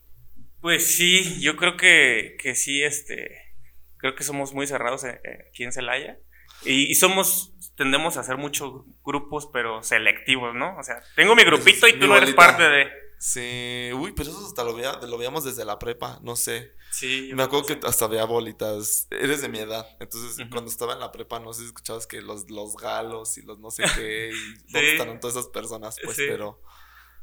Pues 0.62 0.96
sí, 0.96 1.42
yo 1.42 1.56
creo 1.56 1.76
que, 1.76 2.38
que 2.40 2.54
sí, 2.54 2.84
este, 2.84 3.56
creo 3.98 4.14
que 4.14 4.24
somos 4.24 4.54
muy 4.54 4.68
cerrados 4.68 5.04
eh, 5.04 5.20
eh, 5.24 5.48
aquí 5.50 5.64
en 5.64 5.72
Celaya. 5.72 6.20
Y, 6.64 6.94
somos, 6.94 7.53
tendemos 7.76 8.18
a 8.18 8.22
hacer 8.22 8.38
muchos 8.38 8.84
grupos, 9.04 9.50
pero 9.52 9.84
selectivos, 9.84 10.54
¿no? 10.54 10.78
O 10.78 10.84
sea, 10.84 11.02
tengo 11.16 11.36
mi 11.36 11.44
grupito 11.44 11.88
y 11.88 12.00
tú 12.00 12.08
no 12.08 12.18
eres 12.18 12.34
parte 12.34 12.64
de... 12.64 13.04
Sí, 13.18 13.90
uy, 13.94 14.12
pero 14.12 14.30
eso 14.30 14.46
hasta 14.46 14.66
lo, 14.66 14.76
veía, 14.76 15.00
lo 15.08 15.18
veíamos 15.18 15.46
desde 15.46 15.64
la 15.64 15.80
prepa, 15.80 16.20
no 16.24 16.36
sé. 16.36 16.74
Sí. 16.92 17.32
Me 17.34 17.44
acuerdo 17.44 17.68
que 17.68 17.88
hasta 17.88 18.08
veía 18.08 18.26
bolitas. 18.26 19.08
Eres 19.10 19.42
de 19.42 19.48
mi 19.48 19.60
edad. 19.60 19.88
Entonces, 20.02 20.46
cuando 20.52 20.70
estaba 20.70 20.92
en 20.94 21.00
la 21.00 21.12
prepa, 21.12 21.40
no 21.40 21.54
sé 21.54 21.62
si 21.62 21.68
escuchabas 21.68 22.06
que 22.06 22.22
los, 22.22 22.52
los 22.52 22.76
galos 22.76 23.38
y 23.38 23.44
los 23.44 23.60
no 23.60 23.72
sé 23.72 23.84
qué. 23.96 24.32
Y 24.68 24.74
dónde 24.74 24.92
están 24.92 25.20
todas 25.22 25.38
esas 25.38 25.48
personas, 25.48 25.96
pues, 26.04 26.18
pero. 26.18 26.62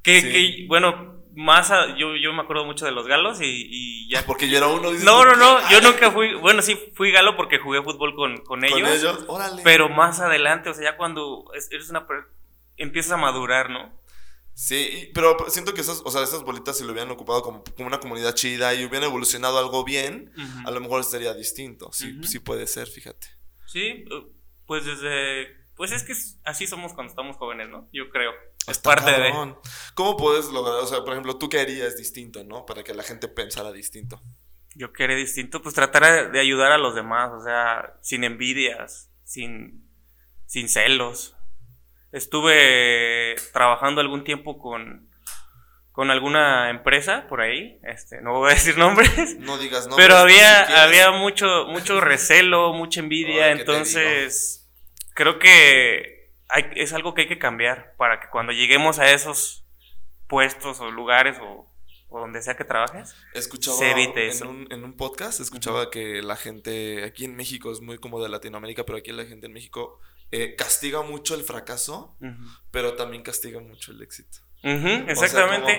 Que, 0.02 0.64
bueno, 0.69 1.19
más 1.34 1.70
yo, 1.96 2.16
yo 2.16 2.32
me 2.32 2.42
acuerdo 2.42 2.64
mucho 2.64 2.84
de 2.84 2.92
los 2.92 3.06
galos 3.06 3.38
y, 3.40 4.08
ya. 4.08 4.25
Porque 4.26 4.49
yo 4.49 4.58
era 4.58 4.66
uno. 4.66 4.90
no, 4.92 5.25
no, 5.25 5.37
no, 5.37 5.70
yo 5.70 5.80
nunca 5.80 6.10
fui, 6.10 6.34
bueno, 6.34 6.62
sí 6.62 6.78
fui 6.94 7.12
galo 7.12 7.37
porque 7.37 7.58
jugué 7.58 7.82
fútbol 7.82 8.14
con, 8.14 8.38
con 8.38 8.64
ellos. 8.64 8.80
Con 8.80 8.88
ellos, 8.88 9.25
órale. 9.28 9.62
Pero 9.62 9.88
más 9.88 10.20
adelante, 10.20 10.70
o 10.70 10.75
sea, 10.75 10.92
ya 10.92 10.96
cuando 10.96 11.44
eres 11.70 11.90
una, 11.90 12.06
empiezas 12.76 13.12
a 13.12 13.16
madurar, 13.16 13.70
¿no? 13.70 14.00
Sí, 14.54 15.10
pero 15.14 15.37
siento 15.49 15.72
que 15.72 15.80
esas, 15.80 16.02
o 16.04 16.10
sea, 16.10 16.22
esas 16.22 16.42
bolitas 16.42 16.76
si 16.76 16.84
lo 16.84 16.92
hubieran 16.92 17.10
ocupado 17.10 17.40
como, 17.42 17.64
como 17.64 17.87
una 17.87 18.00
comunidad 18.00 18.34
chida 18.34 18.75
y 18.75 18.84
hubieran 18.84 19.08
evolucionado 19.08 19.58
algo 19.58 19.84
bien, 19.84 20.32
a 20.66 20.70
lo 20.70 20.80
mejor 20.80 21.02
sería 21.04 21.32
distinto. 21.32 21.90
Sí, 21.92 22.20
sí 22.25 22.40
puede 22.40 22.66
ser, 22.66 22.87
fíjate. 22.87 23.28
Sí, 23.66 24.04
pues 24.66 24.84
desde, 24.84 25.60
pues 25.80 25.92
es 25.92 26.02
que 26.04 26.12
así 26.44 26.66
somos 26.66 26.92
cuando 26.92 27.10
estamos 27.10 27.38
jóvenes, 27.38 27.70
¿no? 27.70 27.88
Yo 27.90 28.10
creo. 28.10 28.32
Es 28.68 28.78
parte 28.78 29.10
de. 29.12 29.32
¿Cómo 29.94 30.14
puedes 30.18 30.50
lograr, 30.50 30.75
o 30.75 30.87
sea, 30.87 30.99
por 31.04 31.14
ejemplo, 31.14 31.38
tú 31.38 31.49
qué 31.49 31.58
harías 31.58 31.96
distinto, 31.96 32.44
¿no? 32.44 32.66
Para 32.66 32.84
que 32.84 32.92
la 32.92 33.02
gente 33.02 33.28
pensara 33.28 33.72
distinto. 33.72 34.20
Yo 34.75 34.92
qué 34.92 35.04
haría 35.04 35.16
distinto, 35.16 35.62
pues 35.62 35.75
tratar 35.75 36.32
de 36.32 36.38
ayudar 36.38 36.70
a 36.72 36.76
los 36.76 36.94
demás, 36.94 37.30
o 37.32 37.42
sea, 37.42 37.94
sin 38.02 38.25
envidias, 38.25 39.10
sin, 39.25 39.88
sin 40.44 40.68
celos. 40.68 41.34
Estuve 42.12 43.37
trabajando 43.54 44.02
algún 44.02 44.22
tiempo 44.22 44.58
con, 44.58 45.08
con 45.92 46.10
alguna 46.10 46.68
empresa 46.68 47.26
por 47.26 47.40
ahí, 47.40 47.80
este, 47.84 48.20
no 48.20 48.34
voy 48.34 48.50
a 48.50 48.54
decir 48.56 48.76
nombres. 48.76 49.38
No 49.38 49.57
digas 49.57 49.87
nombres. 49.87 50.07
Pero 50.07 50.18
había, 50.18 50.83
había 50.83 51.11
mucho, 51.12 51.64
mucho 51.68 52.02
recelo, 52.02 52.74
mucha 52.74 53.00
envidia, 53.00 53.52
entonces 53.52 54.60
creo 55.20 55.38
que 55.38 56.33
es 56.76 56.94
algo 56.94 57.12
que 57.12 57.22
hay 57.22 57.28
que 57.28 57.38
cambiar 57.38 57.94
para 57.98 58.20
que 58.20 58.30
cuando 58.30 58.52
lleguemos 58.52 58.98
a 58.98 59.12
esos 59.12 59.66
puestos 60.28 60.80
o 60.80 60.90
lugares 60.90 61.37
o, 61.42 61.68
donde 62.11 62.40
sea 62.40 62.56
que 62.56 62.64
trabajes, 62.64 63.14
escuchaba 63.35 63.76
se 63.76 63.90
evite 63.90 64.30
en, 64.30 64.46
Un, 64.46 64.72
en 64.72 64.83
un 64.83 64.96
podcast, 64.96 65.40
escuchaba 65.40 65.90
que 65.90 66.22
la 66.22 66.37
gente 66.37 67.04
aquí 67.04 67.26
en 67.26 67.37
México 67.37 67.70
es 67.70 67.83
muy 67.83 67.98
como 67.98 68.22
de 68.22 68.30
Latinoamérica, 68.30 68.87
pero 68.87 68.96
aquí 68.96 69.12
la 69.12 69.26
gente 69.26 69.46
en 69.46 69.52
México 69.52 70.00
eh, 70.30 70.56
castiga 70.56 71.02
mucho 71.02 71.35
el 71.35 71.42
fracaso, 71.42 72.16
pero 72.70 72.94
también 72.94 73.22
castiga 73.22 73.61
mucho 73.61 73.92
el 73.92 74.00
éxito 74.00 74.38
exactamente. 74.62 75.79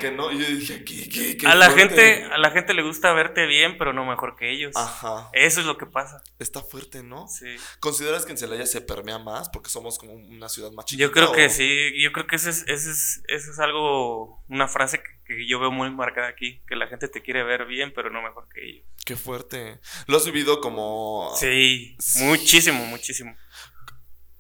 a 1.46 1.56
la 1.56 1.70
gente, 1.72 2.24
a 2.26 2.38
la 2.38 2.52
gente 2.52 2.74
le 2.74 2.82
gusta 2.82 3.14
verte 3.14 3.46
bien, 3.46 3.78
pero 3.78 3.94
no 3.94 4.06
mejor 4.06 4.36
que 4.36 4.52
ellos. 4.52 4.76
Ajá. 4.76 5.30
Eso 5.34 5.60
es 5.60 5.66
lo 5.66 5.78
que 5.78 5.86
pasa. 5.86 6.24
Está 6.40 6.62
fuerte, 6.62 7.04
¿no? 7.04 7.28
Sí. 7.28 7.56
¿Consideras 7.80 8.26
que 8.26 8.32
en 8.32 8.38
Celaya 8.38 8.66
se 8.66 8.82
permea 8.82 9.20
más 9.20 9.50
porque 9.50 9.70
somos 9.70 10.00
como 10.00 10.14
una 10.14 10.50
ciudad 10.50 10.72
más 10.72 10.86
chiquita? 10.86 11.08
Yo 11.08 11.12
creo 11.12 11.32
que 11.32 11.50
sí. 11.50 11.92
Yo 12.02 12.12
creo 12.12 12.28
que 12.28 12.38
eso 12.38 12.50
es, 12.50 12.64
eso 12.68 12.90
es, 12.90 13.24
eso 13.28 13.52
es 13.52 13.60
algo, 13.60 14.44
una 14.50 14.68
frase 14.68 15.02
que, 15.02 15.48
yo 15.48 15.60
veo 15.60 15.72
muy 15.72 15.90
marcada 15.92 16.28
aquí, 16.28 16.62
que 16.68 16.76
la 16.76 16.88
gente 16.88 17.08
te 17.08 17.22
quiere 17.22 17.44
ver 17.44 17.66
bien, 17.66 17.94
pero 17.96 18.10
no 18.10 18.22
mejor 18.22 18.50
que 18.54 18.68
ellos. 18.68 18.86
Qué 19.06 19.16
fuerte. 19.16 19.80
Lo 20.08 20.18
has 20.18 20.26
vivido 20.26 20.60
como. 20.60 21.32
Sí, 21.36 21.96
muchísimo, 22.20 22.86
muchísimo 22.86 23.36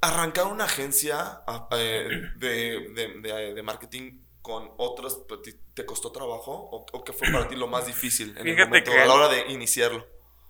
arrancar 0.01 0.47
una 0.47 0.63
agencia 0.63 1.43
ah, 1.47 1.69
eh, 1.73 2.09
de, 2.37 2.89
de, 2.89 3.53
de, 3.53 3.63
marketing 3.63 4.19
con 4.41 4.71
otros 4.77 5.25
te 5.73 5.85
costó 5.85 6.11
trabajo 6.11 6.69
o, 6.71 7.03
qué 7.03 7.13
fue 7.13 7.31
para 7.31 7.47
ti 7.47 7.55
lo 7.55 7.67
más 7.67 7.85
difícil 7.85 8.35
en 8.37 8.47
el 8.47 8.57
momento, 8.57 8.91
a 8.91 9.05
la 9.05 9.13
hora 9.13 9.29
de 9.29 9.51
iniciarlo? 9.51 10.05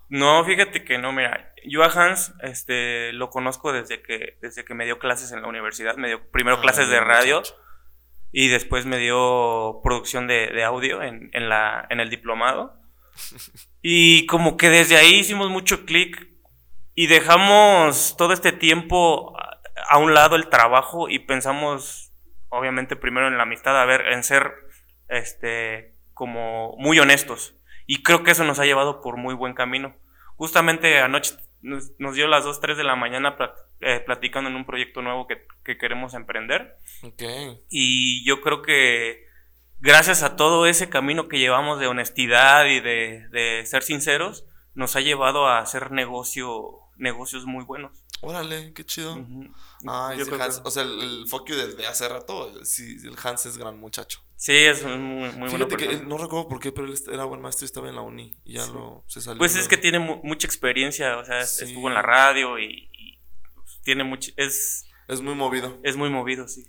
No, 0.08 0.44
fíjate 0.44 0.84
que 0.84 0.98
no, 0.98 1.12
mira, 1.12 1.54
yo 1.64 1.82
a 1.82 1.86
Hans 1.86 2.34
este, 2.42 3.12
lo 3.12 3.30
conozco 3.30 3.72
desde 3.72 4.02
que, 4.02 4.36
desde 4.42 4.64
que 4.64 4.74
me 4.74 4.84
dio 4.84 4.98
clases 4.98 5.32
en 5.32 5.42
la 5.42 5.48
universidad, 5.48 5.96
me 5.96 6.08
dio 6.08 6.30
primero 6.30 6.58
ah, 6.58 6.60
clases 6.60 6.88
de 6.88 7.00
radio 7.00 7.42
y 8.30 8.48
después 8.48 8.84
me 8.84 8.98
dio 8.98 9.80
producción 9.82 10.26
de, 10.26 10.62
audio 10.64 11.02
en, 11.02 11.30
en, 11.32 11.48
la, 11.48 11.86
en 11.88 12.00
el 12.00 12.10
diplomado. 12.10 12.78
y 13.82 14.26
como 14.26 14.56
que 14.56 14.68
desde 14.68 14.96
ahí 14.96 15.20
hicimos 15.20 15.50
mucho 15.50 15.84
clic 15.86 16.28
y 16.94 17.06
dejamos 17.06 18.14
todo 18.18 18.32
este 18.32 18.52
tiempo 18.52 19.34
a 19.88 19.98
un 19.98 20.14
lado 20.14 20.36
el 20.36 20.48
trabajo 20.48 21.08
y 21.08 21.20
pensamos 21.20 22.11
obviamente 22.52 22.96
primero 22.96 23.28
en 23.28 23.36
la 23.36 23.44
amistad, 23.44 23.80
a 23.80 23.84
ver, 23.86 24.12
en 24.12 24.22
ser 24.22 24.52
este 25.08 25.94
como 26.12 26.76
muy 26.76 26.98
honestos. 27.00 27.56
Y 27.86 28.02
creo 28.02 28.22
que 28.22 28.30
eso 28.30 28.44
nos 28.44 28.58
ha 28.60 28.64
llevado 28.64 29.00
por 29.00 29.16
muy 29.16 29.34
buen 29.34 29.54
camino. 29.54 29.96
Justamente 30.36 31.00
anoche 31.00 31.36
nos, 31.62 31.96
dio 32.14 32.28
las 32.28 32.44
2, 32.44 32.60
3 32.60 32.76
de 32.76 32.84
la 32.84 32.94
mañana 32.94 33.36
eh, 33.80 34.00
platicando 34.04 34.50
en 34.50 34.56
un 34.56 34.66
proyecto 34.66 35.00
nuevo 35.02 35.26
que, 35.26 35.78
queremos 35.78 36.14
emprender. 36.14 36.76
Y 37.70 38.24
yo 38.24 38.40
creo 38.40 38.62
que 38.62 39.26
gracias 39.80 40.22
a 40.22 40.36
todo 40.36 40.66
ese 40.66 40.90
camino 40.90 41.28
que 41.28 41.38
llevamos 41.38 41.80
de 41.80 41.86
honestidad 41.86 42.66
y 42.66 42.80
de, 42.80 43.28
de 43.30 43.64
ser 43.64 43.82
sinceros, 43.82 44.44
nos 44.74 44.94
ha 44.96 45.00
llevado 45.00 45.46
a 45.46 45.58
hacer 45.58 45.90
negocio, 45.90 46.80
negocios 46.96 47.46
muy 47.46 47.64
buenos. 47.64 48.04
Órale, 48.20 48.72
qué 48.72 48.84
chido. 48.84 49.18
Ah, 49.86 50.14
o 50.64 50.70
sea, 50.70 50.82
el, 50.82 51.24
fuck 51.26 51.48
you 51.48 51.56
desde 51.56 51.86
hace 51.86 52.08
rato, 52.08 52.52
sí, 52.64 52.96
el 53.04 53.16
Hans 53.22 53.46
es 53.46 53.56
gran 53.56 53.78
muchacho. 53.78 54.20
Sí, 54.36 54.56
es 54.56 54.84
muy, 54.84 55.30
muy 55.32 55.48
bueno. 55.50 55.68
que 55.68 56.00
no 56.04 56.18
recuerdo 56.18 56.48
por 56.48 56.58
qué, 56.58 56.72
pero 56.72 56.88
él 56.88 56.94
era 57.12 57.24
buen 57.24 57.40
maestro 57.40 57.64
y 57.64 57.66
estaba 57.66 57.88
en 57.88 57.94
la 57.94 58.02
uni 58.02 58.34
y 58.44 58.54
ya 58.54 58.66
lo 58.66 59.04
se 59.06 59.20
salió. 59.20 59.38
Pues 59.38 59.56
es 59.56 59.68
que 59.68 59.76
tiene 59.76 59.98
mucha 59.98 60.46
experiencia, 60.46 61.16
o 61.18 61.24
sea, 61.24 61.40
estuvo 61.40 61.88
en 61.88 61.94
la 61.94 62.02
radio 62.02 62.58
y, 62.58 62.88
tiene 63.84 64.04
mucho, 64.04 64.30
es... 64.36 64.86
Es 65.08 65.20
muy 65.20 65.34
movido. 65.34 65.78
Es 65.82 65.96
muy 65.96 66.10
movido, 66.10 66.48
sí. 66.48 66.64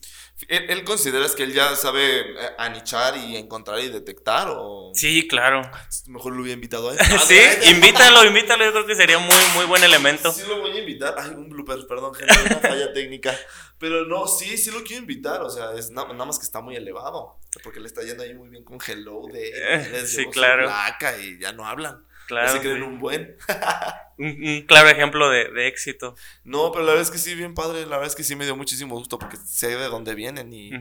¿Él, 0.49 0.83
considera 0.83 1.25
que 1.35 1.43
él 1.43 1.53
ya 1.53 1.75
sabe 1.75 2.19
eh, 2.19 2.49
anichar 2.57 3.15
y 3.15 3.37
encontrar 3.37 3.79
y 3.79 3.89
detectar 3.89 4.47
o...? 4.49 4.91
Sí, 4.93 5.27
claro. 5.27 5.61
Mejor 6.07 6.33
lo 6.33 6.41
hubiera 6.41 6.55
invitado 6.55 6.89
a 6.89 6.93
él. 6.93 6.99
sí, 7.27 7.39
invítalo, 7.69 8.25
invítalo. 8.25 8.65
Yo 8.65 8.71
creo 8.71 8.85
que 8.85 8.95
sería 8.95 9.19
muy, 9.19 9.35
muy 9.55 9.65
buen 9.65 9.83
elemento. 9.83 10.31
Sí, 10.31 10.41
lo 10.47 10.59
voy 10.59 10.71
a 10.71 10.79
invitar. 10.79 11.15
Ay, 11.17 11.31
un 11.31 11.49
blooper, 11.49 11.85
perdón, 11.87 12.13
gente, 12.15 12.33
una 12.45 12.59
falla 12.59 12.91
técnica. 12.91 13.37
Pero 13.77 14.05
no, 14.05 14.27
sí, 14.27 14.57
sí 14.57 14.71
lo 14.71 14.83
quiero 14.83 15.01
invitar. 15.01 15.41
O 15.41 15.49
sea, 15.49 15.73
es 15.73 15.91
nada, 15.91 16.13
más 16.13 16.39
que 16.39 16.45
está 16.45 16.59
muy 16.61 16.75
elevado. 16.75 17.37
Porque 17.63 17.79
le 17.79 17.87
está 17.87 18.01
yendo 18.01 18.23
ahí 18.23 18.33
muy 18.33 18.49
bien 18.49 18.63
con 18.63 18.79
Hello 18.85 19.27
de... 19.31 19.51
Eh, 19.53 20.05
sí, 20.05 20.25
claro. 20.31 20.65
Placa 20.65 21.17
y 21.17 21.39
ya 21.39 21.53
no 21.53 21.65
hablan. 21.65 22.03
Claro. 22.27 22.51
Se 22.51 22.59
creen 22.59 22.83
un 22.83 22.99
buen. 22.99 23.37
un, 24.17 24.63
claro 24.67 24.89
ejemplo 24.89 25.29
de, 25.29 25.67
éxito. 25.67 26.15
No, 26.43 26.71
pero 26.71 26.85
la 26.85 26.91
verdad 26.91 27.03
es 27.03 27.11
que 27.11 27.17
sí, 27.17 27.35
bien 27.35 27.53
padre. 27.53 27.81
La 27.81 27.97
verdad 27.97 28.07
es 28.07 28.15
que 28.15 28.23
sí 28.23 28.35
me 28.35 28.45
dio 28.45 28.55
muchísimo 28.55 28.95
gusto 28.95 29.19
porque 29.19 29.37
sé 29.37 29.75
de 29.75 29.85
dónde 29.85 30.15
vienen 30.15 30.53
y, 30.53 30.71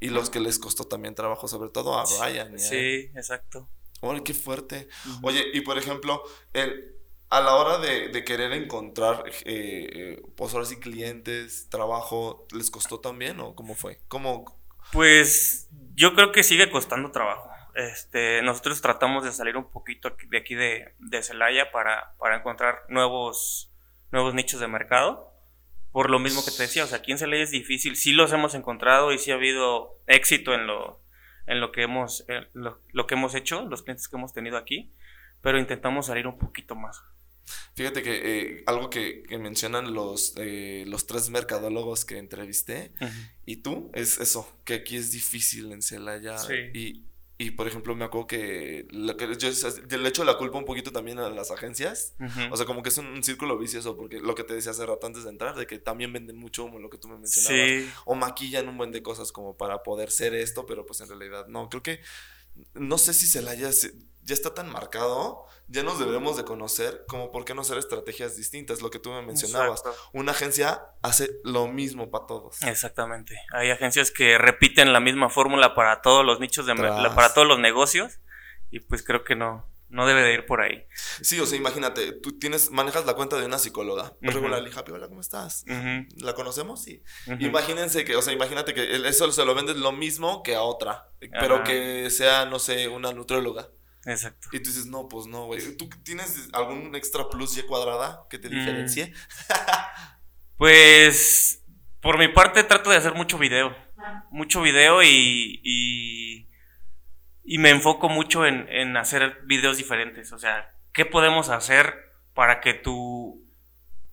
y 0.00 0.08
los 0.08 0.30
que 0.30 0.40
les 0.40 0.58
costó 0.58 0.84
también 0.84 1.14
trabajo, 1.14 1.48
sobre 1.48 1.70
todo 1.70 1.98
a 1.98 2.04
Brian. 2.04 2.58
Sí, 2.58 3.10
exacto. 3.14 3.68
Oye, 4.00 4.22
qué 4.22 4.34
fuerte. 4.34 4.88
Oye, 5.22 5.44
y 5.54 5.62
por 5.62 5.78
ejemplo, 5.78 6.22
el, 6.52 6.94
a 7.30 7.40
la 7.40 7.56
hora 7.56 7.78
de, 7.78 8.24
querer 8.24 8.52
encontrar, 8.52 9.24
eh, 9.44 9.88
eh, 9.92 10.22
pues 10.36 10.52
ahora 10.52 10.66
sí, 10.66 10.76
clientes, 10.76 11.68
trabajo, 11.68 12.46
¿les 12.52 12.70
costó 12.70 13.00
también 13.00 13.40
o 13.40 13.54
cómo 13.54 13.74
fue? 13.74 13.98
¿Cómo? 14.08 14.56
Pues 14.92 15.68
Yo 15.94 16.14
creo 16.14 16.32
que 16.32 16.42
sigue 16.42 16.70
costando 16.70 17.10
trabajo. 17.10 17.50
Este, 17.74 18.42
nosotros 18.42 18.80
tratamos 18.80 19.24
de 19.24 19.32
salir 19.32 19.56
un 19.56 19.70
poquito 19.70 20.16
de 20.28 20.38
aquí 20.38 20.54
de, 20.54 20.94
de 20.98 21.22
Celaya 21.22 21.70
para, 21.72 22.14
para 22.18 22.36
encontrar 22.36 22.82
nuevos, 22.88 23.72
nuevos 24.12 24.34
nichos 24.34 24.60
de 24.60 24.68
mercado. 24.68 25.32
Por 25.92 26.10
lo 26.10 26.18
mismo 26.18 26.44
que 26.44 26.50
te 26.50 26.62
decía, 26.62 26.84
o 26.84 26.86
sea, 26.86 26.98
aquí 26.98 27.12
en 27.12 27.18
Celaya 27.18 27.42
es 27.42 27.50
difícil. 27.50 27.96
Sí 27.96 28.12
los 28.12 28.32
hemos 28.32 28.54
encontrado 28.54 29.12
y 29.12 29.18
sí 29.18 29.30
ha 29.30 29.34
habido 29.34 30.00
éxito 30.06 30.54
en 30.54 30.66
lo, 30.66 31.02
en 31.46 31.60
lo 31.60 31.72
que 31.72 31.82
hemos, 31.82 32.24
lo, 32.52 32.80
lo, 32.92 33.06
que 33.06 33.14
hemos 33.14 33.34
hecho, 33.34 33.64
los 33.66 33.82
clientes 33.82 34.08
que 34.08 34.16
hemos 34.16 34.32
tenido 34.32 34.56
aquí, 34.56 34.92
pero 35.40 35.58
intentamos 35.58 36.06
salir 36.06 36.26
un 36.26 36.38
poquito 36.38 36.74
más. 36.74 37.02
Fíjate 37.74 38.02
que 38.02 38.12
eh, 38.22 38.64
algo 38.66 38.88
que, 38.88 39.22
que, 39.24 39.38
mencionan 39.38 39.92
los, 39.92 40.34
eh, 40.38 40.84
los 40.86 41.06
tres 41.06 41.28
mercadólogos 41.30 42.04
que 42.04 42.18
entrevisté 42.18 42.92
y 43.44 43.56
tú 43.56 43.90
es 43.94 44.18
eso, 44.18 44.60
que 44.64 44.74
aquí 44.74 44.96
es 44.96 45.12
difícil 45.12 45.72
en 45.72 45.82
Celaya 45.82 46.36
y, 46.72 47.04
y 47.44 47.50
por 47.50 47.68
ejemplo, 47.68 47.94
me 47.94 48.06
acuerdo 48.06 48.26
que, 48.26 48.86
lo 48.90 49.18
que 49.18 49.36
yo 49.36 49.50
le 49.98 50.08
echo 50.08 50.24
la 50.24 50.38
culpa 50.38 50.56
un 50.56 50.64
poquito 50.64 50.92
también 50.92 51.18
a 51.18 51.28
las 51.28 51.50
agencias. 51.50 52.14
O 52.50 52.56
sea, 52.56 52.64
como 52.64 52.82
que 52.82 52.88
es 52.88 52.96
un, 52.96 53.22
círculo 53.22 53.58
vicioso, 53.58 53.98
porque 53.98 54.18
lo 54.18 54.34
que 54.34 54.44
te 54.44 54.54
decía 54.54 54.70
hace 54.70 54.86
rato 54.86 55.06
antes 55.06 55.24
de 55.24 55.30
entrar, 55.30 55.54
de 55.54 55.66
que 55.66 55.78
también 55.78 56.10
venden 56.10 56.38
mucho 56.38 56.64
humo, 56.64 56.78
lo 56.78 56.88
que 56.88 56.96
tú 56.96 57.08
me 57.08 57.18
mencionabas. 57.18 57.84
O 58.06 58.14
maquillan 58.14 58.66
un 58.68 58.78
buen 58.78 58.92
de 58.92 59.02
cosas 59.02 59.30
como 59.30 59.58
para 59.58 59.82
poder 59.82 60.10
ser 60.10 60.34
esto, 60.34 60.64
pero 60.64 60.86
pues 60.86 61.02
en 61.02 61.08
realidad 61.08 61.46
no. 61.48 61.68
Creo 61.68 61.82
que, 61.82 62.00
no 62.74 62.98
sé 62.98 63.14
si 63.14 63.26
se 63.26 63.42
la 63.42 63.52
haya 63.52 63.70
ya 64.24 64.32
está 64.32 64.54
tan 64.54 64.70
marcado, 64.70 65.46
ya 65.68 65.82
nos 65.82 65.98
debemos 65.98 66.36
de 66.36 66.44
conocer 66.44 67.04
como 67.08 67.30
por 67.30 67.44
qué 67.44 67.54
no 67.54 67.60
hacer 67.60 67.76
estrategias 67.76 68.36
distintas, 68.36 68.80
lo 68.80 68.90
que 68.90 68.98
tú 68.98 69.10
me 69.10 69.22
mencionabas. 69.22 69.82
Una 70.12 70.32
agencia 70.32 70.82
hace 71.02 71.30
lo 71.44 71.68
mismo 71.68 72.10
para 72.10 72.26
todos. 72.26 72.62
Exactamente. 72.62 73.38
Hay 73.52 73.70
agencias 73.70 74.10
que 74.10 74.38
repiten 74.38 74.92
la 74.92 75.00
misma 75.00 75.28
fórmula 75.28 75.74
para 75.74 76.00
todos 76.00 76.24
los 76.24 76.40
nichos 76.40 76.66
de 76.66 76.74
para 76.74 77.34
todos 77.34 77.46
los 77.46 77.58
negocios 77.58 78.20
y 78.70 78.80
pues 78.80 79.02
creo 79.02 79.24
que 79.24 79.36
no 79.36 79.68
no 79.94 80.06
debe 80.06 80.22
de 80.22 80.34
ir 80.34 80.44
por 80.44 80.60
ahí. 80.60 80.84
Sí, 81.22 81.38
o 81.38 81.46
sea, 81.46 81.56
imagínate, 81.56 82.12
tú 82.12 82.36
tienes, 82.36 82.72
manejas 82.72 83.06
la 83.06 83.14
cuenta 83.14 83.38
de 83.38 83.46
una 83.46 83.58
psicóloga. 83.58 84.16
Uh 84.22 84.26
-huh. 84.26 84.90
hola, 84.90 85.08
¿cómo 85.08 85.20
estás? 85.20 85.64
¿La 86.16 86.34
conocemos? 86.34 86.82
Sí. 86.82 87.00
Imagínense 87.38 88.04
que, 88.04 88.16
o 88.16 88.22
sea, 88.22 88.32
imagínate 88.32 88.74
que 88.74 88.96
eso 89.06 89.30
se 89.30 89.44
lo 89.44 89.54
vendes 89.54 89.76
lo 89.76 89.92
mismo 89.92 90.42
que 90.42 90.56
a 90.56 90.62
otra, 90.62 91.10
pero 91.40 91.62
que 91.62 92.10
sea, 92.10 92.44
no 92.44 92.58
sé, 92.58 92.88
una 92.88 93.12
nutrióloga. 93.12 93.70
Exacto. 94.04 94.48
Y 94.52 94.60
tú 94.60 94.70
dices, 94.70 94.86
no, 94.86 95.08
pues 95.08 95.26
no, 95.26 95.46
güey. 95.46 95.76
¿Tú 95.76 95.88
tienes 96.02 96.48
algún 96.52 96.94
extra 96.94 97.28
plus 97.30 97.56
Y 97.56 97.62
cuadrada 97.62 98.26
que 98.28 98.38
te 98.38 98.48
mm. 98.48 98.52
diferencie? 98.52 99.14
pues, 100.58 101.62
por 102.00 102.18
mi 102.18 102.28
parte, 102.28 102.64
trato 102.64 102.90
de 102.90 102.96
hacer 102.96 103.14
mucho 103.14 103.38
video. 103.38 103.74
Mucho 104.30 104.60
video 104.60 105.02
y, 105.02 105.60
y, 105.62 106.50
y 107.44 107.58
me 107.58 107.70
enfoco 107.70 108.08
mucho 108.08 108.46
en, 108.46 108.66
en, 108.70 108.96
hacer 108.96 109.40
videos 109.44 109.76
diferentes. 109.76 110.32
O 110.32 110.38
sea, 110.38 110.74
¿qué 110.92 111.04
podemos 111.04 111.50
hacer 111.50 112.12
para 112.32 112.60
que 112.60 112.72
tu, 112.72 113.46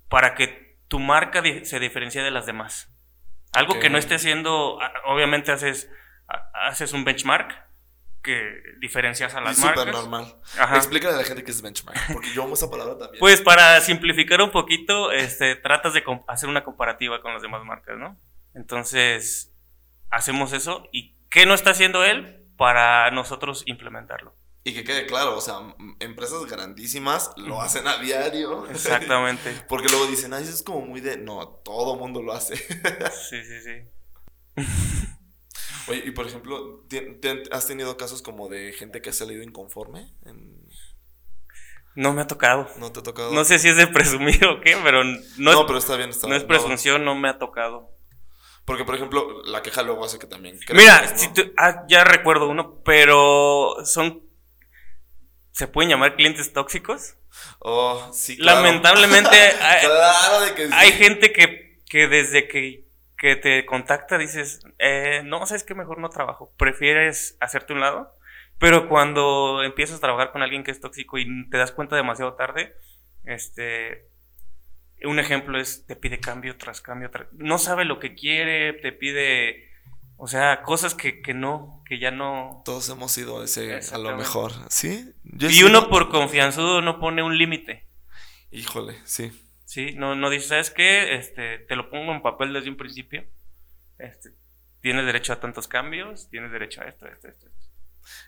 para 0.10 0.36
que 0.36 0.78
tu 0.90 1.00
marca 1.00 1.42
se 1.64 1.80
diferencie 1.80 2.22
de 2.22 2.32
las 2.32 2.46
demás? 2.46 2.94
Algo 3.54 3.80
que 3.80 3.90
no 3.90 3.98
esté 3.98 4.16
haciendo, 4.16 4.80
obviamente 5.06 5.52
haces, 5.52 5.90
haces 6.54 6.94
un 6.94 7.04
benchmark 7.04 7.54
que 8.22 8.62
diferencias 8.80 9.34
a 9.34 9.42
las 9.42 9.58
y 9.58 9.62
marcas. 9.62 9.84
Súper 9.84 9.94
normal. 9.94 10.36
Ajá. 10.60 10.78
Explícale 10.78 11.16
a 11.16 11.18
la 11.18 11.24
gente 11.24 11.44
qué 11.44 11.52
es 11.52 11.62
benchmark, 11.62 12.14
porque 12.14 12.32
yo 12.34 12.44
amo 12.44 12.54
esa 12.54 12.70
palabra 12.70 12.98
también. 12.98 13.20
Pues 13.20 13.42
para 13.42 13.80
simplificar 13.82 14.42
un 14.42 14.52
poquito, 14.52 15.12
este, 15.12 15.56
tratas 15.56 15.94
de 15.94 16.04
hacer 16.28 16.48
una 16.48 16.64
comparativa 16.64 17.22
con 17.22 17.34
las 17.34 17.42
demás 17.42 17.64
marcas, 17.66 17.98
¿no? 17.98 18.20
Entonces, 18.54 19.54
hacemos 20.10 20.54
eso 20.54 20.88
y 20.92 21.16
¿qué 21.30 21.46
no 21.46 21.54
está 21.54 21.72
haciendo 21.72 22.04
él 22.04 22.41
para 22.62 23.10
nosotros 23.10 23.64
implementarlo? 23.66 24.36
Y 24.64 24.76
que 24.76 24.84
quede 24.84 25.08
claro, 25.08 25.36
o 25.36 25.42
sea, 25.42 25.56
empresas 26.00 26.46
grandísimas 26.46 27.32
lo 27.36 27.60
hacen 27.60 27.88
a 27.88 27.98
diario. 27.98 28.68
Exactamente. 28.68 29.52
Porque 29.68 29.90
luego 29.90 30.06
dicen, 30.06 30.32
ay, 30.32 30.44
eso 30.44 30.54
es 30.54 30.62
como 30.62 30.82
muy 30.82 31.02
de... 31.02 31.18
No, 31.18 31.48
todo 31.66 31.96
mundo 31.96 32.22
lo 32.22 32.34
hace. 32.34 32.56
sí, 33.30 33.44
sí, 33.44 33.62
sí. 33.64 34.64
Oye, 35.88 36.04
y 36.06 36.12
por 36.12 36.28
ejemplo, 36.28 36.86
¿has 37.50 37.66
tenido 37.66 37.98
casos 37.98 38.22
como 38.22 38.48
de 38.48 38.74
gente 38.74 39.02
que 39.02 39.10
ha 39.10 39.14
salido 39.14 39.42
inconforme? 39.42 40.14
No 41.96 42.14
me 42.14 42.22
ha 42.22 42.28
tocado. 42.28 42.68
No 42.78 42.92
te 42.92 43.00
ha 43.00 43.04
tocado. 43.04 43.34
No 43.34 43.44
sé 43.44 43.58
si 43.58 43.70
es 43.70 43.76
de 43.76 43.88
presumir 43.88 44.46
o 44.46 44.62
qué, 44.62 44.78
pero 44.84 45.04
no, 45.04 45.20
no 45.40 45.66
pero 45.66 45.80
está 45.80 45.96
bien, 45.96 46.12
está 46.12 46.28
No 46.28 46.36
es 46.36 46.44
presunción, 46.44 47.06
no 47.06 47.16
me 47.16 47.28
ha 47.28 47.40
tocado. 47.40 47.90
Porque, 48.66 48.86
por 48.86 48.96
ejemplo, 48.96 49.42
la 49.44 49.62
queja 49.62 49.84
luego 49.84 50.06
hace 50.06 50.20
que 50.20 50.28
también. 50.28 50.60
Mira, 50.74 51.18
si 51.18 51.30
ah, 51.58 51.84
ya 51.88 52.04
recuerdo 52.04 52.48
uno, 52.48 52.82
pero 52.84 53.76
son. 53.86 54.24
¿Se 55.52 55.68
pueden 55.68 55.90
llamar 55.90 56.16
clientes 56.16 56.54
tóxicos? 56.54 57.18
Oh, 57.60 58.10
sí, 58.14 58.38
claro. 58.38 58.62
Lamentablemente, 58.62 59.36
hay, 59.36 59.82
claro 59.86 60.42
de 60.42 60.54
que 60.56 60.68
sí. 60.68 60.74
hay 60.74 60.92
gente 60.94 61.34
que, 61.34 61.82
que 61.86 62.08
desde 62.08 62.48
que 62.48 62.92
que 63.22 63.36
te 63.36 63.68
contacta 63.68 64.18
dices, 64.18 64.62
eh, 64.80 65.22
no, 65.24 65.46
sabes 65.46 65.64
que 65.64 65.76
mejor 65.76 66.00
no 66.00 66.10
trabajo, 66.10 66.56
prefieres 66.58 67.38
hacerte 67.40 67.72
un 67.72 67.80
lado, 67.80 68.18
pero 68.58 68.90
cuando 68.90 69.62
empiezas 69.62 69.98
a 69.98 70.02
trabajar 70.02 70.32
con 70.32 70.42
alguien 70.42 70.64
que 70.64 70.72
es 70.72 70.82
tóxico 70.82 71.20
y 71.20 71.48
te 71.52 71.58
das 71.60 71.72
cuenta 71.72 71.96
demasiado 71.96 72.34
tarde, 72.34 72.76
este, 73.24 74.10
un 75.04 75.20
ejemplo 75.20 75.60
es, 75.60 75.86
te 75.86 75.96
pide 75.96 76.20
cambio 76.20 76.58
tras 76.58 76.82
cambio, 76.82 77.10
tras, 77.10 77.28
no 77.34 77.58
sabe 77.58 77.86
lo 77.86 78.00
que 78.00 78.16
quiere, 78.16 78.74
te 78.74 78.92
pide, 78.92 79.70
o 80.18 80.28
sea, 80.28 80.62
cosas 80.64 80.96
que, 80.96 81.22
que 81.22 81.34
no, 81.34 81.84
que 81.86 82.00
ya 82.00 82.12
no... 82.12 82.62
Todos 82.66 82.90
hemos 82.90 83.12
sido 83.12 83.44
ese, 83.44 83.80
a 83.92 83.98
lo 83.98 84.16
mejor, 84.16 84.52
¿sí? 84.70 85.14
Yo 85.24 85.50
y 85.50 85.64
uno 85.64 85.90
por 85.90 86.10
confianzudo 86.10 86.82
no 86.82 87.00
pone 87.00 87.24
un 87.24 87.38
límite. 87.38 87.88
Híjole, 88.52 89.00
sí. 89.06 89.32
Sí, 89.66 89.94
no, 89.96 90.16
no 90.16 90.30
dices, 90.30 90.50
¿sabes 90.50 90.70
qué? 90.70 91.16
Este, 91.16 91.60
te 91.60 91.76
lo 91.76 91.90
pongo 91.90 92.12
en 92.12 92.22
papel 92.22 92.52
desde 92.52 92.70
un 92.70 92.78
principio. 92.78 93.26
Este, 93.98 94.32
tienes 94.82 95.06
derecho 95.06 95.32
a 95.34 95.40
tantos 95.40 95.68
cambios, 95.68 96.30
tienes 96.30 96.52
derecho 96.52 96.82
a 96.82 96.86
esto, 96.86 97.08
esto, 97.08 97.28
esto, 97.28 97.48
esto. 97.48 97.72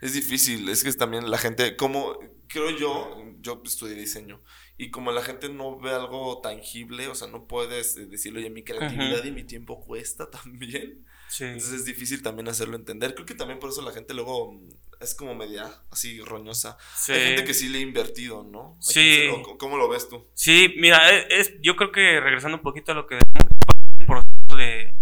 Es 0.02 0.14
difícil, 0.14 0.70
es 0.70 0.84
que 0.84 0.94
también 0.94 1.30
la 1.30 1.38
gente, 1.38 1.76
como 1.76 2.18
creo 2.48 2.70
yo, 2.72 3.18
yo 3.40 3.62
estudié 3.66 3.96
diseño, 3.96 4.42
y 4.78 4.90
como 4.90 5.12
la 5.12 5.22
gente 5.22 5.50
no 5.50 5.80
ve 5.80 5.92
algo 5.92 6.42
tangible, 6.42 7.08
o 7.08 7.16
sea, 7.16 7.28
no 7.28 7.48
puedes 7.48 7.96
decirle, 8.10 8.40
oye, 8.40 8.50
mi 8.50 8.64
creatividad 8.64 9.24
y 9.24 9.32
mi 9.32 9.44
tiempo 9.44 9.84
cuesta 9.84 10.30
también. 10.44 11.06
Sí. 11.30 11.46
Entonces 11.46 11.74
es 11.74 11.86
difícil 11.86 12.22
también 12.22 12.48
hacerlo 12.48 12.76
entender. 12.76 13.14
Creo 13.16 13.26
que 13.26 13.36
también 13.36 13.60
por 13.60 13.70
eso 13.70 13.82
la 13.82 13.92
gente 13.92 14.14
luego 14.14 14.60
es 15.00 15.16
como 15.16 15.36
media 15.36 15.70
así 15.90 16.22
roñosa. 16.22 16.78
Sí. 16.96 17.12
Hay 17.12 17.22
gente 17.28 17.44
que 17.44 17.54
sí 17.54 17.70
le 17.70 17.80
ha 17.80 17.82
invertido, 17.82 18.44
¿no? 18.44 18.78
Sí. 18.80 19.30
¿Cómo 19.58 19.78
lo 19.78 19.90
ves 19.90 20.10
tú? 20.10 20.28
Sí, 20.34 20.74
mira, 20.78 21.12
e, 21.12 21.28
es, 21.30 21.54
yo 21.62 21.76
creo 21.76 21.92
que 21.92 22.20
regresando 22.20 22.58
un 22.58 22.64
poquito 22.64 22.92
a 22.92 22.96
lo 22.96 23.08
que 23.08 23.16
el 23.16 24.06
proceso 24.06 24.56
de, 24.56 24.94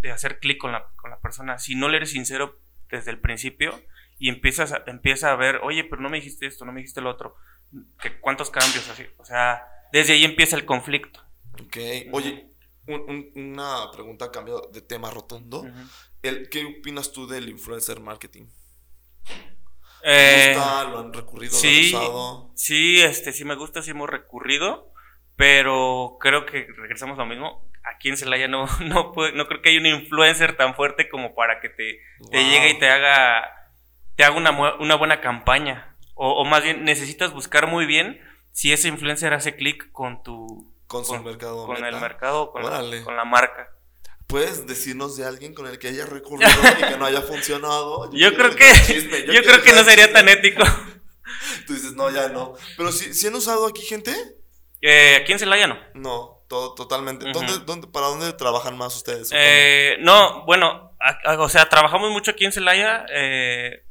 de 0.00 0.10
hacer 0.10 0.38
clic 0.38 0.58
con 0.58 0.72
la, 0.72 0.88
con 0.96 1.10
la 1.10 1.20
persona, 1.20 1.58
si 1.58 1.74
no 1.74 1.88
le 1.88 1.98
eres 1.98 2.10
sincero 2.10 2.60
desde 2.90 3.10
el 3.10 3.20
principio 3.20 3.80
y 4.18 4.28
empiezas 4.28 4.72
a, 4.72 4.82
empieza 4.86 5.32
a 5.32 5.36
ver, 5.36 5.60
oye, 5.62 5.84
pero 5.84 6.00
no 6.00 6.08
me 6.08 6.18
dijiste 6.18 6.46
esto, 6.46 6.64
no 6.64 6.72
me 6.72 6.80
dijiste 6.80 7.00
lo 7.00 7.10
otro, 7.10 7.36
que 8.00 8.18
cuántos 8.20 8.50
cambios 8.50 8.88
así, 8.88 9.06
o 9.16 9.24
sea, 9.24 9.66
desde 9.92 10.14
ahí 10.14 10.24
empieza 10.24 10.56
el 10.56 10.64
conflicto. 10.64 11.20
Ok, 11.54 11.76
oye, 12.12 12.50
un, 12.86 13.32
una 13.34 13.90
pregunta 13.92 14.26
a 14.26 14.32
cambio 14.32 14.68
de 14.72 14.80
tema 14.80 15.10
rotundo. 15.10 15.66
el, 16.22 16.48
¿Qué 16.48 16.64
opinas 16.64 17.12
tú 17.12 17.26
del 17.26 17.48
influencer 17.48 18.00
marketing? 18.00 18.46
Eh, 20.02 20.52
gusta? 20.54 20.84
¿Lo 20.84 20.98
han 21.00 21.12
recurrido? 21.12 21.52
Sí, 21.52 21.90
¿Lo 21.90 21.98
han 21.98 22.04
usado? 22.04 22.50
sí, 22.54 23.00
este, 23.00 23.32
sí 23.32 23.44
me 23.44 23.56
gusta, 23.56 23.82
sí 23.82 23.90
hemos 23.90 24.08
recurrido, 24.08 24.92
pero 25.34 26.16
creo 26.20 26.46
que 26.46 26.68
regresamos 26.76 27.18
a 27.18 27.22
lo 27.22 27.28
mismo. 27.28 27.68
Aquí 27.82 28.08
en 28.08 28.16
Celaya 28.16 28.48
no, 28.48 28.66
no, 28.84 29.12
puede, 29.12 29.32
no 29.32 29.46
creo 29.46 29.62
que 29.62 29.70
haya 29.70 29.80
un 29.80 29.86
influencer 29.86 30.56
tan 30.56 30.74
fuerte 30.74 31.08
como 31.08 31.34
para 31.34 31.60
que 31.60 31.70
te, 31.70 32.00
te 32.30 32.44
llegue 32.44 32.70
y 32.70 32.78
te 32.78 32.88
haga, 32.88 33.50
te 34.14 34.24
haga 34.24 34.36
una, 34.36 34.76
una 34.76 34.94
buena 34.94 35.20
campaña. 35.20 35.95
O, 36.16 36.40
o, 36.40 36.44
más 36.44 36.62
bien, 36.62 36.82
necesitas 36.82 37.32
buscar 37.32 37.66
muy 37.66 37.86
bien 37.86 38.20
si 38.50 38.72
ese 38.72 38.88
influencer 38.88 39.34
hace 39.34 39.54
clic 39.54 39.92
con 39.92 40.22
tu... 40.22 40.72
Con 40.86 41.04
su 41.04 41.22
mercado. 41.22 41.66
Con 41.66 41.84
el 41.84 41.96
mercado, 41.96 42.50
con 42.50 42.62
la, 42.62 42.80
con 43.04 43.16
la 43.16 43.24
marca. 43.24 43.70
¿Puedes 44.26 44.66
decirnos 44.66 45.16
de 45.16 45.26
alguien 45.26 45.54
con 45.54 45.66
el 45.66 45.78
que 45.78 45.88
haya 45.88 46.06
recurrido 46.06 46.50
y 46.80 46.84
que 46.84 46.96
no 46.96 47.04
haya 47.04 47.20
funcionado? 47.20 48.10
Yo, 48.12 48.30
yo 48.30 48.34
creo 48.34 48.56
que, 48.56 48.72
chisme, 48.86 49.24
yo, 49.24 49.32
yo 49.34 49.42
creo 49.42 49.62
que 49.62 49.72
no 49.72 49.84
sería 49.84 50.12
tan 50.12 50.28
ético. 50.28 50.64
Tú 51.66 51.74
dices, 51.74 51.92
no, 51.92 52.10
ya 52.10 52.28
no. 52.28 52.54
Pero 52.76 52.92
si, 52.92 53.12
¿sí 53.14 53.26
han 53.26 53.34
usado 53.34 53.66
aquí 53.66 53.82
gente? 53.82 54.12
Eh, 54.80 55.18
aquí 55.20 55.32
en 55.32 55.38
Celaya 55.38 55.66
no. 55.66 55.78
No, 55.94 56.44
todo, 56.48 56.74
totalmente. 56.74 57.26
Uh 57.26 57.28
-huh. 57.28 57.32
¿Dónde, 57.32 57.52
dónde, 57.66 57.86
¿Para 57.88 58.06
dónde 58.06 58.32
trabajan 58.32 58.76
más 58.78 58.96
ustedes? 58.96 59.30
Eh, 59.32 59.96
no, 60.00 60.44
bueno, 60.46 60.96
a, 61.00 61.32
a, 61.32 61.40
o 61.40 61.48
sea, 61.48 61.68
trabajamos 61.68 62.10
mucho 62.10 62.30
aquí 62.30 62.44
en 62.44 62.52
Celaya. 62.52 63.04
Eh, 63.10 63.85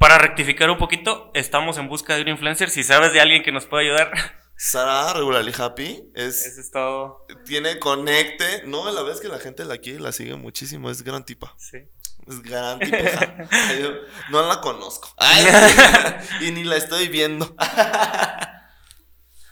para 0.00 0.16
rectificar 0.16 0.70
un 0.70 0.78
poquito, 0.78 1.30
estamos 1.34 1.76
en 1.76 1.86
busca 1.86 2.16
de 2.16 2.22
un 2.22 2.28
influencer. 2.28 2.70
Si 2.70 2.82
sabes 2.82 3.12
de 3.12 3.20
alguien 3.20 3.42
que 3.42 3.52
nos 3.52 3.66
pueda 3.66 3.82
ayudar. 3.82 4.10
Sara 4.56 5.12
Regularly 5.12 5.52
Happy 5.56 6.10
es, 6.14 6.44
Eso 6.46 6.60
es 6.62 6.70
todo. 6.70 7.26
Tiene 7.44 7.78
conecte. 7.78 8.62
No, 8.66 8.90
la 8.90 9.02
vez 9.02 9.20
que 9.20 9.28
la 9.28 9.38
gente 9.38 9.64
la 9.66 9.76
quiere 9.76 10.00
la 10.00 10.10
sigue 10.12 10.36
muchísimo. 10.36 10.90
Es 10.90 11.02
gran 11.02 11.24
tipa. 11.26 11.54
Sí. 11.58 11.78
Es 12.26 12.42
gran 12.42 12.80
yo 13.80 13.90
no 14.30 14.46
la 14.48 14.60
conozco. 14.62 15.10
Ay, 15.18 15.44
y 16.40 16.50
ni 16.50 16.64
la 16.64 16.76
estoy 16.76 17.08
viendo. 17.08 17.54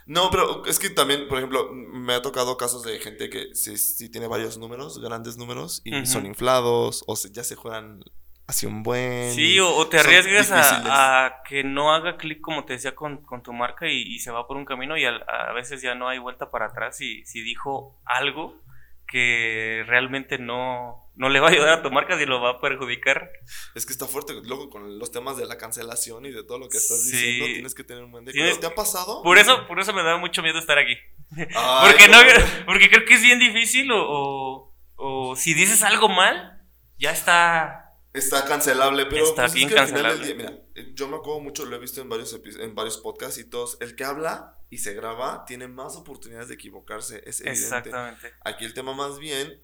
No, 0.07 0.31
pero 0.31 0.65
es 0.65 0.79
que 0.79 0.89
también, 0.89 1.29
por 1.29 1.37
ejemplo, 1.37 1.71
me 1.73 2.15
ha 2.15 2.23
tocado 2.23 2.57
casos 2.57 2.83
de 2.85 2.99
gente 3.01 3.29
que 3.29 3.55
sí, 3.55 3.77
sí 3.77 4.09
tiene 4.11 4.27
varios 4.27 4.57
números, 4.57 4.99
grandes 5.03 5.37
números, 5.37 5.83
y 5.85 6.07
son 6.07 6.25
inflados, 6.25 7.05
o 7.07 7.15
se- 7.17 7.31
ya 7.31 7.45
se 7.45 7.57
juegan 7.57 8.01
así 8.49 8.67
un 8.67 8.83
buen. 8.83 9.33
Sí, 9.33 9.61
o, 9.61 9.73
o 9.73 9.87
te 9.89 9.99
arriesgas 10.01 10.51
a, 10.51 11.27
a 11.27 11.43
que 11.45 11.63
no 11.63 11.95
haga 11.95 12.17
clic, 12.17 12.41
como 12.41 12.65
te 12.65 12.73
decía, 12.73 12.97
con, 12.97 13.19
con 13.19 13.43
tu 13.45 13.53
marca 13.53 13.87
y, 13.89 14.03
y 14.03 14.19
se 14.19 14.33
va 14.33 14.49
por 14.49 14.57
un 14.57 14.65
camino 14.65 14.97
y 14.97 15.05
al- 15.05 15.25
a, 15.29 15.53
veces 15.53 15.81
ya 15.83 15.95
no 15.95 16.09
hay 16.09 16.19
vuelta 16.19 16.51
para 16.51 16.67
atrás 16.67 16.97
si, 16.97 17.25
si 17.27 17.43
dijo 17.43 18.01
algo 18.05 18.61
que 19.07 19.85
realmente 19.87 20.39
no, 20.39 21.11
no 21.17 21.31
le 21.31 21.41
va 21.41 21.49
a 21.49 21.51
ayudar 21.51 21.71
a 21.79 21.83
tu 21.83 21.91
marca, 21.91 22.19
si 22.19 22.27
lo 22.27 22.43
va 22.43 22.51
a 22.51 22.61
perjudicar. 22.61 23.31
Es 23.75 23.87
que 23.87 23.93
está 23.93 24.07
fuerte, 24.07 24.35
luego 24.45 24.69
con 24.69 24.99
los 24.99 25.11
temas 25.11 25.39
de 25.39 25.47
la 25.47 25.57
cancelación 25.57 26.27
y 26.27 26.31
de 26.31 26.43
todo 26.45 26.59
lo 26.59 26.69
que 26.69 26.77
estás 26.77 27.03
Sí. 27.05 27.13
diciendo, 27.17 27.47
tienes 27.47 27.75
que 27.75 27.85
tener 27.85 28.05
un 28.05 28.11
buen 28.13 28.25
de. 28.27 28.33
¿Te 28.33 28.67
ha 28.67 28.75
pasado? 28.75 29.23
Por 29.23 29.39
eso, 29.39 29.67
por 29.67 29.81
eso 29.81 29.95
me 29.95 30.03
da 30.03 30.19
mucho 30.19 30.43
miedo 30.43 30.59
estar 30.59 30.79
aquí. 30.79 30.95
Ay, 31.37 31.47
Porque, 31.91 32.09
no, 32.09 32.19
porque 32.67 32.91
creo 32.91 33.05
que 33.07 33.15
es 33.15 33.23
bien 33.23 33.39
difícil 33.39 33.91
o, 33.93 33.99
o, 33.99 34.75
o 34.97 35.37
si 35.37 35.55
dices 35.55 35.83
algo 35.83 36.09
mal, 36.11 36.61
ya 36.99 37.11
está... 37.11 37.88
Está 38.19 38.45
cancelable, 38.45 39.07
pero 39.07 39.25
Está 39.25 39.43
pues, 39.43 39.53
es 39.53 39.55
bien 39.55 39.69
que 39.69 39.79
al 39.79 39.87
final 39.89 40.03
del 40.03 40.19
cancelable. 40.19 40.43
día, 40.45 40.51
mira, 40.51 40.65
eh, 40.75 40.93
yo 40.95 41.09
me 41.09 41.17
acuerdo 41.17 41.41
mucho, 41.41 41.65
lo 41.65 41.77
he 41.77 41.79
visto 41.79 42.01
en 42.01 42.09
varios 42.09 42.39
en 42.61 42.75
varios 42.75 42.99
podcasts 42.99 43.39
y 43.39 43.45
todos, 43.45 43.79
el 43.81 43.97
que 43.97 44.05
habla 44.05 44.59
y 44.71 44.79
se 44.79 44.95
graba 44.95 45.45
tiene 45.47 45.69
más 45.69 45.97
oportunidades 45.97 46.49
de 46.49 46.55
equivocarse, 46.55 47.23
es 47.25 47.41
evidente. 47.41 47.61
Exactamente. 47.65 48.33
Aquí 48.45 48.65
el 48.65 48.75
tema 48.75 48.93
más 48.95 49.19
bien 49.19 49.63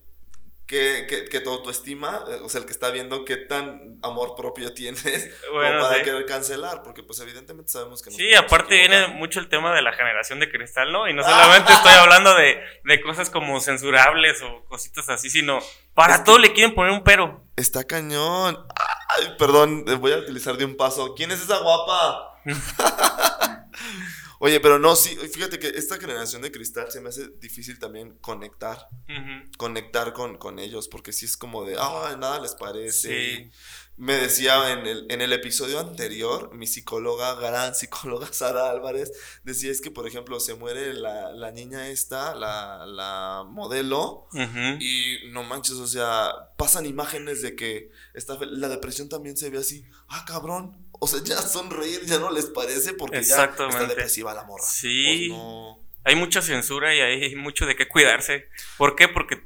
que, 0.66 1.06
que, 1.06 1.26
que 1.26 1.40
tu 1.40 1.50
autoestima, 1.50 2.24
eh, 2.28 2.40
o 2.42 2.48
sea, 2.48 2.60
el 2.60 2.66
que 2.66 2.72
está 2.72 2.90
viendo 2.90 3.24
qué 3.24 3.36
tan 3.36 3.98
amor 4.02 4.34
propio 4.34 4.72
tienes 4.72 5.04
Bueno, 5.52 5.78
como 5.78 5.88
para 5.88 5.98
sí. 5.98 6.04
querer 6.04 6.24
cancelar, 6.24 6.82
porque 6.82 7.02
pues 7.02 7.20
evidentemente 7.20 7.70
sabemos 7.70 8.02
que 8.02 8.10
nos 8.10 8.16
Sí, 8.16 8.34
aparte 8.34 8.74
viene 8.76 9.08
mucho 9.08 9.40
el 9.40 9.48
tema 9.48 9.74
de 9.74 9.82
la 9.82 9.92
generación 9.92 10.40
de 10.40 10.50
cristal, 10.50 10.90
¿no? 10.90 11.08
Y 11.08 11.12
no 11.12 11.22
solamente 11.28 11.72
estoy 11.72 11.92
hablando 11.92 12.34
de, 12.34 12.58
de 12.84 13.00
cosas 13.02 13.28
como 13.28 13.60
censurables 13.60 14.40
o 14.42 14.64
cositas 14.64 15.08
así, 15.10 15.28
sino 15.28 15.60
para 15.92 16.16
Es 16.16 16.24
todo 16.24 16.38
le 16.38 16.52
quieren 16.52 16.74
poner 16.74 16.92
un 16.92 17.04
pero. 17.04 17.44
Está 17.56 17.84
cañón. 17.84 18.66
Ay, 19.08 19.34
perdón, 19.38 19.84
eh, 19.86 19.94
voy 19.94 20.12
a 20.12 20.16
utilizar 20.18 20.56
de 20.56 20.64
un 20.64 20.76
paso. 20.76 21.14
¿Quién 21.14 21.30
es 21.30 21.42
esa 21.42 21.58
guapa? 21.58 22.40
Oye, 24.44 24.60
pero 24.60 24.78
no, 24.78 24.94
sí, 24.94 25.16
fíjate 25.16 25.58
que 25.58 25.68
esta 25.68 25.96
generación 25.96 26.42
de 26.42 26.52
cristal 26.52 26.92
se 26.92 27.00
me 27.00 27.08
hace 27.08 27.28
difícil 27.40 27.78
también 27.78 28.18
conectar, 28.20 28.90
conectar 29.56 30.12
con, 30.12 30.36
con 30.36 30.58
ellos, 30.58 30.86
porque 30.86 31.14
sí 31.14 31.24
es 31.24 31.38
como 31.38 31.64
de, 31.64 31.76
ah, 31.78 32.14
nada 32.20 32.38
les 32.40 32.54
parece. 32.54 33.08
Sí. 33.08 33.50
Me 33.96 34.14
decía 34.14 34.72
en 34.72 34.86
el, 34.86 35.06
en 35.08 35.20
el 35.20 35.32
episodio 35.32 35.78
anterior, 35.78 36.52
mi 36.52 36.66
psicóloga, 36.66 37.34
gran 37.36 37.74
psicóloga 37.76 38.32
Sara 38.32 38.70
Álvarez, 38.70 39.12
decía 39.44 39.70
es 39.70 39.80
que, 39.80 39.90
por 39.90 40.08
ejemplo, 40.08 40.40
se 40.40 40.54
muere 40.54 40.94
la, 40.94 41.30
la 41.32 41.52
niña 41.52 41.88
esta, 41.88 42.34
la, 42.34 42.86
la 42.86 43.44
modelo, 43.48 44.26
y 44.32 45.18
no 45.30 45.44
manches, 45.44 45.76
o 45.76 45.86
sea, 45.86 46.32
pasan 46.56 46.86
imágenes 46.86 47.40
de 47.42 47.54
que 47.54 47.90
esta, 48.14 48.36
la 48.40 48.68
depresión 48.68 49.08
también 49.08 49.36
se 49.36 49.50
ve 49.50 49.58
así. 49.58 49.84
Ah, 50.08 50.24
cabrón. 50.26 50.76
O 50.98 51.06
sea, 51.06 51.20
ya 51.22 51.36
sonreír 51.36 52.04
ya 52.06 52.18
no 52.18 52.30
les 52.30 52.46
parece 52.46 52.94
porque 52.94 53.22
ya 53.22 53.44
está 53.44 53.86
depresiva 53.86 54.34
la 54.34 54.44
morra. 54.44 54.64
Sí. 54.64 55.28
Pues 55.28 55.38
no. 55.38 55.78
Hay 56.04 56.16
mucha 56.16 56.42
censura 56.42 56.94
y 56.94 57.00
hay 57.00 57.34
mucho 57.36 57.64
de 57.64 57.76
qué 57.76 57.88
cuidarse. 57.88 58.48
¿Por 58.76 58.94
qué? 58.94 59.08
Porque 59.08 59.42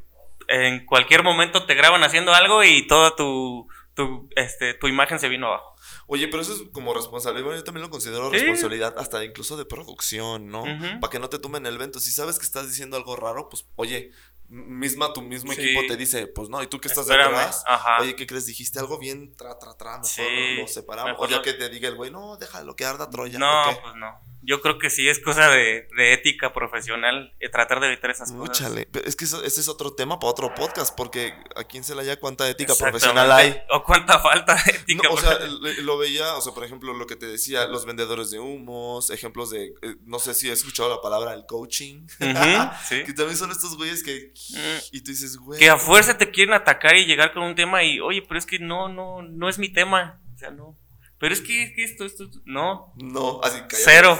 en 0.48 0.86
cualquier 0.86 1.22
momento 1.22 1.66
te 1.66 1.74
graban 1.74 2.02
haciendo 2.02 2.32
algo 2.32 2.64
y 2.64 2.86
toda 2.86 3.14
tu, 3.14 3.68
tu, 3.98 4.28
este, 4.36 4.74
tu 4.74 4.86
imagen 4.86 5.18
se 5.18 5.28
vino 5.28 5.48
abajo. 5.48 5.74
Oye, 6.06 6.28
pero 6.28 6.40
eso 6.40 6.54
es 6.54 6.62
como 6.72 6.94
responsabilidad. 6.94 7.44
Bueno, 7.44 7.58
yo 7.58 7.64
también 7.64 7.82
lo 7.82 7.90
considero 7.90 8.30
Sí. 8.30 8.36
responsabilidad 8.38 8.94
hasta 8.96 9.24
incluso 9.24 9.56
de 9.56 9.64
producción, 9.64 10.46
¿no? 10.48 10.62
Para 11.00 11.10
que 11.10 11.18
no 11.18 11.28
te 11.28 11.40
tumben 11.40 11.66
el 11.66 11.74
evento. 11.74 11.98
Si 11.98 12.12
sabes 12.12 12.38
que 12.38 12.44
estás 12.44 12.68
diciendo 12.68 12.96
algo 12.96 13.16
raro, 13.16 13.48
pues, 13.48 13.66
oye, 13.74 14.12
misma 14.48 15.12
tu 15.12 15.20
mismo 15.20 15.52
Sí. 15.52 15.60
equipo 15.60 15.82
te 15.88 15.96
dice, 15.96 16.26
pues 16.28 16.48
no, 16.48 16.62
y 16.62 16.68
tú 16.68 16.80
que 16.80 16.88
estás 16.88 17.04
Espérame. 17.06 17.32
detrás. 17.32 17.64
Ajá. 17.66 17.98
Oye, 18.00 18.14
¿qué 18.16 18.26
crees? 18.26 18.46
Dijiste 18.46 18.78
algo 18.78 18.98
bien 18.98 19.34
tra, 19.36 19.58
tra, 19.58 19.74
tra. 19.76 19.90
Mejor 19.98 20.06
Sí, 20.06 20.22
lo 20.60 20.68
separamos. 20.68 21.10
mejor 21.12 21.26
o 21.26 21.30
ya 21.30 21.36
lo- 21.38 21.42
que 21.42 21.52
te 21.54 21.68
diga 21.68 21.88
el 21.88 21.96
güey, 21.96 22.10
no, 22.10 22.36
déjalo 22.36 22.74
que 22.76 22.84
arda 22.86 23.10
Troya. 23.10 23.38
No, 23.38 23.62
pues 23.82 23.94
no. 23.96 24.20
Yo 24.48 24.62
creo 24.62 24.78
que 24.78 24.88
sí 24.88 25.06
es 25.06 25.18
cosa 25.20 25.50
de, 25.50 25.88
de 25.94 26.12
ética 26.14 26.54
profesional 26.54 27.34
eh, 27.38 27.50
tratar 27.50 27.80
de 27.80 27.88
evitar 27.88 28.10
esas 28.10 28.32
cosas. 28.32 28.48
Úchale. 28.48 28.88
Pero 28.90 29.06
es 29.06 29.14
que 29.14 29.26
eso- 29.26 29.44
ese 29.44 29.60
es 29.60 29.68
otro 29.68 29.92
tema 29.94 30.18
para 30.18 30.30
otro 30.30 30.54
podcast, 30.54 30.96
porque 30.96 31.34
a 31.54 31.64
quién 31.64 31.84
se 31.84 31.94
le 31.94 32.00
haya 32.00 32.18
cuánta 32.18 32.48
ética 32.48 32.74
profesional 32.74 33.30
hay. 33.30 33.60
O 33.70 33.84
cuánta 33.84 34.18
falta 34.20 34.54
de 34.54 34.72
No, 34.72 34.78
ética. 34.78 35.10
o 35.10 35.18
sea, 35.18 35.38
lo, 35.82 35.98
veía, 35.98 36.34
o 36.34 36.40
sea, 36.40 36.54
por 36.54 36.64
ejemplo, 36.64 36.94
lo 36.94 37.06
que 37.06 37.16
te 37.16 37.26
decía, 37.26 37.66
los 37.66 37.84
vendedores 37.84 38.30
de 38.30 38.38
humos, 38.38 39.10
ejemplos 39.10 39.50
de, 39.50 39.66
eh, 39.82 39.96
no 40.06 40.18
sé 40.18 40.32
si 40.32 40.50
has 40.50 40.60
escuchado 40.60 40.88
la 40.88 41.02
palabra 41.02 41.34
el 41.34 41.44
coaching, 41.46 42.06
Ujú, 42.18 42.18
sí. 42.88 43.04
que 43.04 43.12
también 43.12 43.36
son 43.36 43.50
estos 43.50 43.76
güeyes 43.76 44.02
que, 44.02 44.32
Mm. 44.54 44.78
y 44.92 45.00
tú 45.02 45.10
dices, 45.10 45.36
güey. 45.36 45.58
Que 45.60 45.68
a 45.68 45.76
fuerza 45.76 46.16
te 46.16 46.30
quieren 46.30 46.54
atacar 46.54 46.96
y 46.96 47.04
llegar 47.04 47.34
con 47.34 47.42
un 47.42 47.54
tema 47.54 47.82
y, 47.84 48.00
oye, 48.00 48.22
pero 48.26 48.38
es 48.38 48.46
que 48.46 48.58
no, 48.58 48.88
no, 48.88 49.20
no 49.20 49.48
es 49.50 49.58
mi 49.58 49.70
tema. 49.70 50.22
O 50.34 50.38
sea, 50.38 50.50
no. 50.50 50.78
Pero 51.18 51.34
es 51.34 51.40
que, 51.40 51.62
es 51.64 51.72
que 51.74 51.84
esto, 51.84 52.04
esto, 52.04 52.30
no. 52.44 52.92
No, 52.96 53.40
así 53.42 53.58
cállate. 53.60 53.76
Cero. 53.76 54.18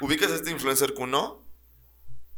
¿Ubicas 0.00 0.30
a 0.30 0.34
este 0.34 0.50
influencer 0.50 0.94
Kuno? 0.94 1.41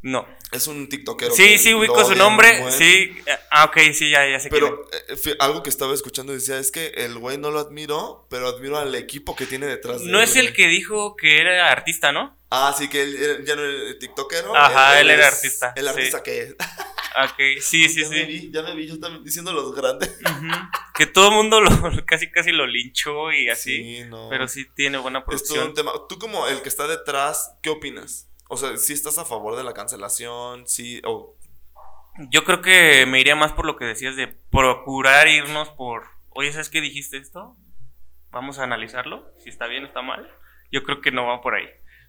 No. 0.05 0.29
Es 0.53 0.67
un 0.67 0.89
tiktokero. 0.89 1.35
Sí, 1.35 1.43
que 1.53 1.59
sí, 1.59 1.73
ubico 1.75 2.05
su 2.05 2.15
nombre. 2.15 2.61
buen. 2.61 2.73
Sí. 2.73 2.85
eh, 3.27 3.39
Ah, 3.51 3.65
ok, 3.65 3.79
sí, 3.95 4.11
ya, 4.11 4.29
ya 4.29 4.39
sé 4.39 4.51
quién 4.51 4.63
Pero 4.63 4.87
eh, 5.09 5.17
fue 5.17 5.35
algo 5.41 5.63
que 5.63 5.71
estaba 5.71 5.95
escuchando 5.95 6.33
decía, 6.35 6.59
es 6.59 6.71
que 6.71 6.89
el 6.89 7.19
güey 7.19 7.39
no 7.39 7.51
lo 7.51 7.59
admiro, 7.59 8.27
pero 8.29 8.49
admiro 8.49 8.77
al 8.79 8.95
equipo 8.95 9.35
que 9.35 9.47
tiene 9.47 9.67
detrás 9.67 9.97
es. 9.97 10.07
de 10.07 10.13
No 10.13 10.19
él, 10.19 10.25
es 10.25 10.37
el 10.37 10.43
güey. 10.49 10.55
que 10.55 10.67
dijo 10.69 11.17
que 11.17 11.41
era 11.41 11.71
artista, 11.73 12.13
¿no? 12.13 12.37
Ah, 12.51 12.75
sí, 12.77 12.89
que 12.89 13.03
él 13.03 13.45
ya 13.47 13.57
no 13.57 13.63
era 13.63 13.99
tiktokero. 13.99 14.55
Ajá, 14.55 15.01
él 15.01 15.09
era 15.11 15.29
es 15.29 15.35
artista, 15.37 15.73
El 15.75 15.85
sí. 15.85 15.89
artista 15.91 16.23
que 16.23 16.43
es. 16.43 16.57
Ok, 17.17 17.61
sí, 17.63 17.89
sí, 17.89 18.03
ya 18.03 18.09
me 18.09 18.17
sí. 18.17 18.25
vi, 18.25 18.51
ya 18.53 18.63
me 18.63 18.75
vi, 18.75 18.89
yo 18.89 18.99
también 18.99 19.23
diciendo 19.23 19.53
los 19.53 19.73
grandes. 19.73 20.09
Ujú. 20.21 20.49
Que 20.97 21.07
todo 21.07 21.29
el 21.29 21.35
mundo 21.37 21.61
lo, 21.61 21.71
casi, 22.07 22.29
casi 22.29 22.51
lo 22.51 22.67
linchó 22.67 23.31
y 23.31 23.49
así. 23.49 23.99
Sí, 24.01 24.05
no. 24.09 24.29
Pero 24.31 24.49
sí 24.49 24.67
tiene 24.75 24.99
buena 24.99 25.21
Es 25.21 25.25
todo 25.25 25.29
producción. 25.37 25.69
un 25.69 25.75
tema. 25.75 25.93
Tú 26.09 26.19
como 26.19 26.49
el 26.49 26.61
que 26.61 26.69
está 26.69 26.89
detrás, 26.89 27.53
¿qué 27.63 27.71
opinas? 27.71 28.29
O 28.49 28.57
sea, 28.57 28.77
¿sí 28.77 28.93
estás 28.93 29.19
a 29.19 29.25
favor 29.25 29.57
de 29.57 29.65
la 29.65 29.73
cancelación? 29.75 30.67
Sí, 30.67 31.01
o... 31.05 31.37
Yo 32.31 32.45
creo 32.45 32.63
que 32.63 33.07
me 33.07 33.21
iría 33.21 33.35
más 33.35 33.53
por 33.53 33.67
lo 33.67 33.77
que 33.77 33.85
decías 33.87 34.15
de 34.17 34.29
procurar 34.29 35.27
irnos 35.27 35.71
por, 35.71 36.05
oye, 36.31 36.53
¿sabes 36.53 36.69
qué 36.69 36.81
dijiste 36.81 37.17
esto? 37.17 37.57
Vamos 38.31 38.59
a 38.59 38.65
analizarlo, 38.65 39.33
si 39.39 39.49
está 39.49 39.67
bien, 39.67 39.85
está 39.85 40.01
mal. 40.03 40.29
Yo 40.71 40.83
creo 40.85 41.01
que 41.01 41.11
no 41.11 41.27
va 41.27 41.41
por 41.43 41.55
ahí. 41.55 41.67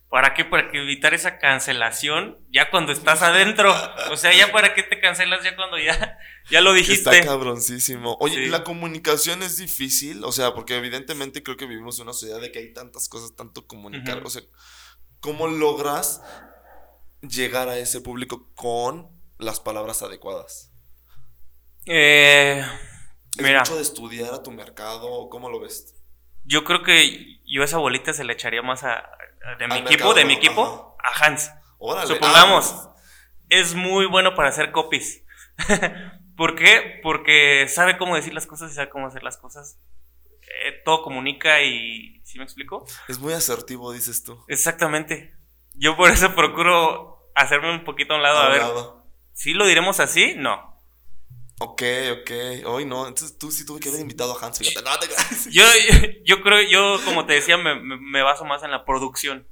¿Para 0.10 0.36
qué? 0.36 0.46
Para 0.46 0.70
que 0.72 0.82
evitar 0.82 1.16
esa 1.16 1.40
cancelación 1.40 2.38
ya 2.52 2.70
cuando 2.70 2.92
estás 2.92 3.24
adentro. 3.24 3.74
O 4.12 4.18
sea, 4.18 4.32
ya 4.34 4.52
para 4.52 4.76
qué 4.76 4.84
te 4.84 5.00
cancelas 5.00 5.44
ya 5.44 5.56
cuando 5.56 5.80
ya, 5.80 6.20
ya 6.52 6.62
lo 6.62 6.74
dijiste. 6.74 7.10
Está 7.10 7.26
cabroncísimo. 7.26 8.16
Oye, 8.20 8.36
Sí. 8.36 8.46
la 8.48 8.64
comunicación 8.64 9.42
es 9.42 9.58
difícil, 9.58 10.24
o 10.24 10.32
sea, 10.32 10.54
porque 10.54 10.78
evidentemente 10.78 11.42
creo 11.42 11.58
que 11.58 11.66
vivimos 11.66 11.98
en 11.98 12.04
una 12.04 12.14
sociedad 12.14 12.40
de 12.40 12.52
que 12.52 12.60
hay 12.60 12.74
tantas 12.74 13.10
cosas, 13.10 13.36
tanto 13.36 13.66
comunicar. 13.66 14.22
O 14.24 14.30
sea, 14.30 14.44
¿cómo 15.26 15.48
logras 15.48 16.22
llegar 17.22 17.68
a 17.68 17.80
ese 17.80 18.00
público 18.00 18.52
con 18.54 19.10
las 19.40 19.60
palabras 19.60 20.04
adecuadas? 20.04 20.72
Eh, 21.88 22.64
¿Es 23.38 23.44
mira, 23.44 23.60
mucho 23.62 23.76
de 23.76 23.82
estudiar 23.82 24.34
a 24.36 24.44
tu 24.44 24.52
mercado 24.52 25.28
cómo 25.30 25.50
lo 25.50 25.60
ves? 25.60 25.96
yo 26.48 26.64
creo 26.64 26.84
que 26.84 27.40
yo 27.44 27.64
esa 27.64 27.80
bolita 27.80 28.14
se 28.14 28.24
le 28.24 28.34
echaría 28.34 28.62
más 28.62 28.84
a, 28.84 29.00
a- 29.00 29.56
de 29.58 29.68
mi 29.68 29.74
Al 29.74 29.80
equipo, 29.80 29.90
mercado, 29.90 30.14
de 30.14 30.26
mi 30.26 30.34
equipo, 30.34 30.96
a 31.04 31.26
Hans. 31.26 31.52
Órale. 31.80 32.06
Supongamos, 32.08 32.72
ah, 32.72 32.96
es 33.50 33.74
muy 33.74 34.06
bueno 34.06 34.36
para 34.36 34.50
hacer 34.50 34.72
copies. 34.72 35.24
¿Por 36.38 36.56
qué? 36.56 37.00
Porque 37.02 37.68
sabe 37.68 37.98
cómo 37.98 38.16
decir 38.16 38.34
las 38.36 38.46
cosas 38.46 38.72
y 38.72 38.76
sabe 38.76 38.90
cómo 38.92 39.08
hacer 39.08 39.24
las 39.24 39.38
cosas. 39.38 39.80
Eh, 40.64 40.82
todo 40.86 41.02
comunica 41.02 41.64
y... 41.64 42.15
¿Sí 42.36 42.40
me 42.40 42.44
explico? 42.44 42.86
es 43.08 43.18
muy 43.18 43.32
asertivo, 43.32 43.94
dices 43.94 44.22
tú. 44.26 44.38
Exactamente. 44.50 45.34
Yo 45.74 45.96
por 45.96 46.12
eso 46.12 46.36
procuro 46.36 47.32
hacerme 47.34 47.72
un 47.72 47.86
poquito 47.86 48.14
a 48.14 48.18
un 48.18 48.24
lado. 48.24 48.40
A 48.40 48.50
ver, 48.50 48.62
Hablaba. 48.62 49.06
¿sí 49.32 49.54
lo 49.54 49.66
diremos 49.66 50.02
así? 50.02 50.34
No. 50.36 50.84
Ok, 51.62 51.82
ok. 52.12 52.32
Hoy 52.66 52.84
no. 52.84 53.08
Entonces 53.08 53.38
tú 53.38 53.52
sí 53.52 53.66
tuve 53.66 53.80
que 53.80 53.88
haber 53.88 54.02
invitado 54.02 54.38
a 54.38 54.46
Hans, 54.46 54.60
fíjate. 54.60 54.84
No, 54.84 55.00
te. 55.00 55.08
Yo, 55.50 55.64
yo 56.26 56.42
creo, 56.42 56.62
yo 56.70 57.00
como 57.06 57.26
te 57.26 57.36
decía, 57.36 57.56
me, 57.58 58.22
baso 58.22 58.44
más 58.44 58.64
en 58.64 58.72
la 58.72 58.84
producción. 58.84 59.48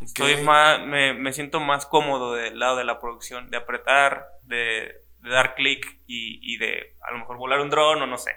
Estoy 0.00 0.34
Ok. 0.34 0.42
más, 0.42 0.86
me, 0.86 1.12
me 1.14 1.32
siento 1.32 1.58
más 1.58 1.84
cómodo 1.84 2.34
del 2.34 2.60
lado 2.60 2.76
de 2.76 2.84
la 2.84 3.00
producción, 3.00 3.50
de 3.50 3.56
apretar, 3.56 4.24
de, 4.44 5.02
de 5.18 5.30
dar 5.30 5.56
clic 5.56 5.84
y, 6.06 6.38
y 6.42 6.58
de 6.58 6.96
a 7.08 7.12
lo 7.12 7.18
mejor 7.18 7.38
volar 7.38 7.58
un 7.58 7.70
dron 7.70 8.00
o 8.00 8.06
no 8.06 8.18
sé. 8.18 8.30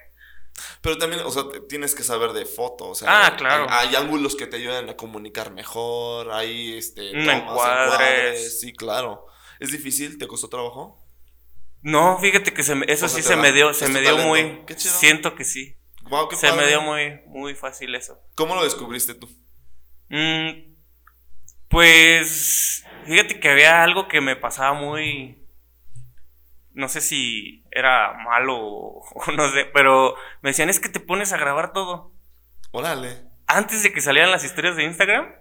Pero 0.82 0.98
también, 0.98 1.22
o 1.26 1.32
sea, 1.32 1.44
tienes 1.68 1.96
que 1.96 2.04
saber 2.04 2.32
de 2.34 2.46
foto, 2.46 2.90
o 2.90 2.96
sea, 2.96 3.26
Ah, 3.26 3.36
claro. 3.36 3.66
Hay, 3.70 3.90
hay 3.90 3.96
ángulos 3.96 4.36
que 4.36 4.46
te 4.48 4.58
ayudan 4.58 4.88
a 4.90 4.96
comunicar 4.96 5.52
mejor, 5.52 6.32
hay 6.32 6.78
este 6.78 7.12
Un 7.16 7.26
tomas, 7.26 7.42
encuadres. 7.42 8.60
sí, 8.60 8.72
claro. 8.74 9.26
¿Es 9.60 9.72
difícil? 9.72 10.18
¿Te 10.18 10.28
costó 10.28 10.50
trabajo? 10.50 11.00
No, 11.82 12.18
fíjate 12.20 12.54
que 12.54 12.64
se 12.64 12.76
me- 12.76 12.86
eso 12.88 13.08
O 13.08 13.10
sea, 13.10 13.18
sí 13.22 13.24
se 13.28 13.36
da- 13.36 13.42
me 13.42 13.52
dio, 13.52 13.74
se 13.74 13.88
me 13.90 14.00
dio 14.02 14.12
talento. 14.16 14.28
muy, 14.28 14.66
Qué 14.66 14.76
chido. 14.76 14.94
siento 14.94 15.36
que 15.36 15.44
sí. 15.44 15.76
Wow, 16.04 16.28
qué 16.30 16.36
se 16.36 16.52
me 16.54 16.68
dio 16.68 16.82
muy, 16.82 17.22
muy 17.28 17.56
fácil 17.56 17.96
eso. 17.96 18.20
¿Cómo 18.36 18.56
lo 18.56 18.64
descubriste 18.64 19.16
tú? 19.16 19.28
Mm, 20.10 20.74
pues 21.70 22.84
fíjate 23.06 23.40
que 23.40 23.50
había 23.50 23.84
algo 23.84 24.08
que 24.08 24.22
me 24.22 24.36
pasaba 24.36 24.74
muy... 24.74 25.40
No 26.72 26.90
sé 26.90 27.02
si 27.02 27.63
era 27.76 28.14
malo 28.24 28.56
o, 28.58 29.04
no 29.36 29.52
sé, 29.52 29.66
pero 29.74 30.16
me 30.42 30.50
decían 30.52 30.70
es 30.70 30.80
que 30.80 30.90
te 30.90 31.00
pones 31.00 31.34
a 31.34 31.38
grabar 31.38 31.74
todo. 31.74 32.14
Órale. 32.72 33.24
Antes 33.48 33.84
de 33.84 33.92
que 33.94 34.02
salieran 34.02 34.32
las 34.32 34.44
historias 34.44 34.76
de 34.76 34.84
Instagram, 34.84 35.34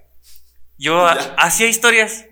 yo 0.78 1.06
ha- 1.06 1.12
hacía 1.38 1.68
historias. 1.68 2.26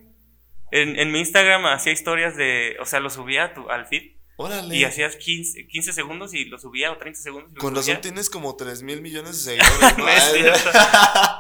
En, 0.73 0.99
en 0.99 1.11
mi 1.11 1.19
Instagram 1.21 1.67
hacía 1.67 1.93
historias 1.93 2.37
de, 2.37 2.77
o 2.81 2.85
sea, 2.87 3.01
lo 3.01 3.11
subía 3.11 3.45
a 3.45 3.55
tu- 3.55 3.69
al 3.71 3.87
feed 3.87 4.17
Órale. 4.37 4.77
y 4.77 4.85
hacías 4.85 5.17
15, 5.17 5.67
15 5.67 5.93
segundos 5.93 6.33
y 6.33 6.45
lo 6.45 6.59
subía 6.59 6.93
o 6.93 6.97
30 6.99 7.19
segundos. 7.21 7.51
y 7.53 7.57
Con 7.57 7.75
subía. 7.75 7.95
razón 7.95 8.03
tienes 8.03 8.31
como 8.31 8.55
3 8.57 8.83
mil 8.85 9.01
millones 9.03 9.45
de 9.45 9.59
seguidores. 9.61 10.65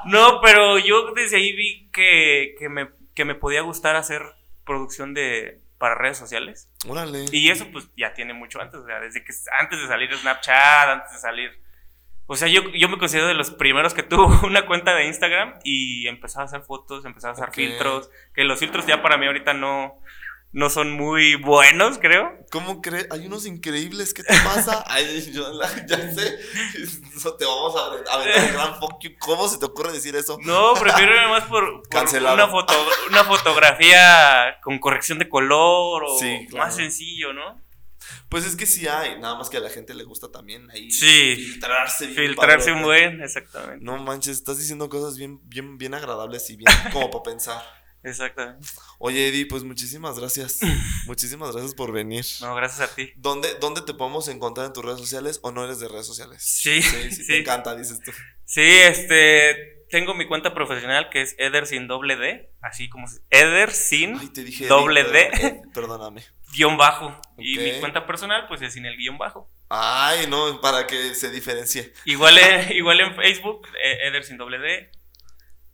¿no? 0.06 0.30
No, 0.32 0.40
pero 0.42 0.78
yo 0.78 1.12
desde 1.14 1.36
ahí 1.36 1.52
vi 1.52 1.90
que, 1.92 2.54
que, 2.58 2.68
me, 2.68 2.88
que 3.14 3.24
me 3.24 3.34
podía 3.36 3.60
gustar 3.62 3.94
hacer 3.96 4.22
producción 4.64 5.14
de 5.14 5.62
para 5.80 5.94
redes 5.94 6.18
sociales. 6.18 6.68
Órale. 6.86 7.24
Y 7.32 7.50
eso 7.50 7.66
pues 7.72 7.88
ya 7.96 8.12
tiene 8.12 8.34
mucho 8.34 8.60
antes, 8.60 8.78
o 8.78 8.86
sea, 8.86 9.00
desde 9.00 9.24
que 9.24 9.32
antes 9.58 9.80
de 9.80 9.88
salir 9.88 10.14
Snapchat, 10.14 10.88
antes 10.90 11.12
de 11.14 11.18
salir... 11.18 11.50
O 12.26 12.36
sea, 12.36 12.48
yo, 12.48 12.60
yo 12.74 12.88
me 12.90 12.98
considero 12.98 13.26
de 13.26 13.34
los 13.34 13.50
primeros 13.50 13.94
que 13.94 14.02
tuvo 14.04 14.46
una 14.46 14.66
cuenta 14.66 14.94
de 14.94 15.06
Instagram 15.06 15.58
y 15.64 16.06
empezaba 16.06 16.42
a 16.42 16.46
hacer 16.46 16.60
fotos, 16.60 17.06
empezaba 17.06 17.32
a 17.32 17.34
hacer 17.34 17.50
filtros, 17.52 18.10
que 18.34 18.44
los 18.44 18.60
filtros 18.60 18.84
ya 18.86 19.00
para 19.00 19.16
mí 19.16 19.26
ahorita 19.26 19.54
no, 19.54 20.02
no 20.52 20.68
son 20.70 20.90
muy 20.92 21.36
buenos, 21.36 21.98
creo. 21.98 22.32
¿Cómo 22.50 22.82
crees? 22.82 23.06
Hay 23.12 23.26
unos 23.26 23.46
increíbles. 23.46 24.12
¿Qué 24.14 24.24
te 24.24 24.34
pasa? 24.44 24.84
Ay, 24.88 25.30
yo 25.32 25.48
la- 25.52 25.86
ya 25.86 25.96
sé. 26.12 26.38
Eso 27.16 27.34
te 27.36 27.44
vamos 27.44 27.74
a 27.76 28.12
a 28.12 28.18
ver 28.18 28.28
el 28.36 28.52
gran 28.52 28.74
fuck 28.80 29.00
you. 29.02 29.10
¿Cómo 29.20 29.48
se 29.48 29.58
te 29.58 29.64
ocurre 29.66 29.92
decir 29.92 30.16
eso? 30.16 30.38
No, 30.42 30.74
prefiero 30.74 31.14
irme 31.14 31.28
más 31.28 31.44
por, 31.44 31.82
por 31.88 32.02
una, 32.32 32.48
foto, 32.48 32.74
una 33.10 33.24
fotografía 33.24 34.56
con 34.62 34.78
corrección 34.78 35.18
de 35.18 35.28
color 35.28 36.04
o 36.06 36.18
Sí, 36.18 36.46
claro. 36.48 36.66
más 36.66 36.74
sencillo, 36.76 37.32
¿no? 37.32 37.60
Pues 38.28 38.44
es 38.46 38.56
que 38.56 38.66
sí 38.66 38.88
hay. 38.88 39.18
Nada 39.20 39.36
más 39.36 39.50
que 39.50 39.56
a 39.58 39.60
la 39.60 39.70
gente 39.70 39.94
le 39.94 40.04
gusta 40.04 40.30
también 40.32 40.68
ahí 40.70 40.90
Sí. 40.90 41.36
filtrarse. 41.36 42.06
bien 42.06 42.16
Filtrarse 42.28 42.72
un 42.72 42.78
padrote. 42.82 43.00
buen, 43.08 43.22
exactamente. 43.22 43.84
No 43.84 43.98
manches, 43.98 44.36
estás 44.38 44.58
diciendo 44.58 44.88
cosas 44.88 45.16
bien, 45.16 45.40
bien, 45.44 45.78
bien 45.78 45.94
agradables 45.94 46.48
y 46.50 46.56
bien 46.56 46.72
como 46.92 47.10
para 47.10 47.22
pensar. 47.22 47.62
Exactamente. 48.02 48.66
Oye, 48.98 49.28
Eddie, 49.28 49.46
pues 49.46 49.62
muchísimas 49.62 50.18
gracias. 50.18 50.60
muchísimas 51.06 51.52
gracias 51.52 51.74
por 51.74 51.92
venir. 51.92 52.24
No, 52.40 52.54
gracias 52.54 52.90
a 52.90 52.94
ti. 52.94 53.12
¿Dónde, 53.16 53.54
¿Dónde 53.60 53.82
te 53.82 53.94
podemos 53.94 54.28
encontrar 54.28 54.66
en 54.66 54.72
tus 54.72 54.84
redes 54.84 54.98
sociales 55.00 55.38
o 55.42 55.50
no 55.52 55.64
eres 55.64 55.80
de 55.80 55.88
redes 55.88 56.06
sociales? 56.06 56.42
Sí, 56.42 56.80
Sí, 56.82 57.10
sí, 57.10 57.22
sí. 57.24 57.26
te 57.26 57.38
encanta, 57.40 57.74
dices 57.76 58.00
tú. 58.02 58.12
Sí, 58.44 58.62
este, 58.62 59.84
tengo 59.90 60.14
mi 60.14 60.26
cuenta 60.26 60.54
profesional 60.54 61.08
que 61.10 61.20
es 61.22 61.34
Eder 61.38 61.66
sin 61.66 61.86
doble 61.88 62.16
D, 62.16 62.52
así 62.62 62.88
como 62.88 63.06
Eder 63.30 63.70
sin 63.72 64.18
Ay, 64.18 64.28
te 64.28 64.44
dije. 64.44 64.66
Doble 64.66 65.02
Eddie, 65.02 65.12
D. 65.12 65.46
eh, 65.46 65.62
perdóname. 65.74 66.24
guion 66.56 66.76
bajo. 66.76 67.20
Y 67.38 67.58
mi 67.58 67.78
cuenta 67.80 68.06
personal 68.06 68.46
pues 68.48 68.60
es 68.62 68.72
sin 68.72 68.86
el 68.86 68.96
guion 68.96 69.18
bajo. 69.18 69.50
Ay, 69.68 70.26
no, 70.28 70.60
para 70.60 70.86
que 70.86 71.14
se 71.14 71.30
diferencie. 71.30 71.92
Igual 72.04 72.38
en, 72.38 72.72
igual 72.76 72.98
en 73.00 73.14
Facebook, 73.14 73.68
eh, 73.82 74.08
Eder 74.08 74.24
sin 74.24 74.36
doble 74.36 74.58
D, 74.58 74.90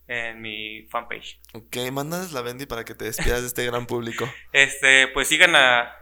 en 0.08 0.40
mi 0.40 0.86
fanpage. 0.90 1.40
Ok, 1.54 1.76
mándales 1.92 2.32
la 2.32 2.42
Bendy 2.42 2.66
para 2.66 2.84
que 2.84 2.94
te 2.94 3.04
despidas 3.06 3.42
de 3.42 3.48
este 3.48 3.64
gran 3.64 3.86
público. 3.86 4.28
Este, 4.52 5.08
pues 5.08 5.28
sigan 5.28 5.54
a, 5.54 5.92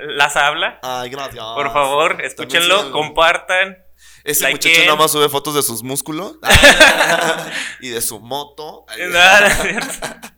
Las 0.00 0.36
Habla. 0.36 0.78
Ay, 0.82 1.10
gracias. 1.10 1.44
Por 1.44 1.72
favor, 1.72 2.24
escúchenlo, 2.24 2.92
compartan. 2.92 3.78
Ese 4.22 4.44
like 4.44 4.54
muchacho 4.56 4.84
nada 4.84 4.96
más 4.96 5.10
sube 5.10 5.28
fotos 5.28 5.54
de 5.54 5.62
sus 5.62 5.82
músculos 5.82 6.38
y 7.80 7.88
de 7.88 8.00
su 8.00 8.20
moto. 8.20 8.86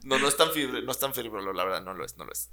No, 0.05 0.19
no 0.19 0.29
es 0.29 0.37
tan 0.37 0.51
fibre, 0.53 0.83
no 0.83 0.93
es 0.93 0.99
tan 0.99 1.13
frívolo, 1.13 1.53
la 1.53 1.65
verdad, 1.65 1.83
no 1.83 1.93
lo 1.93 2.05
es, 2.05 2.17
no 2.17 2.25
lo 2.25 2.33
es. 2.33 2.51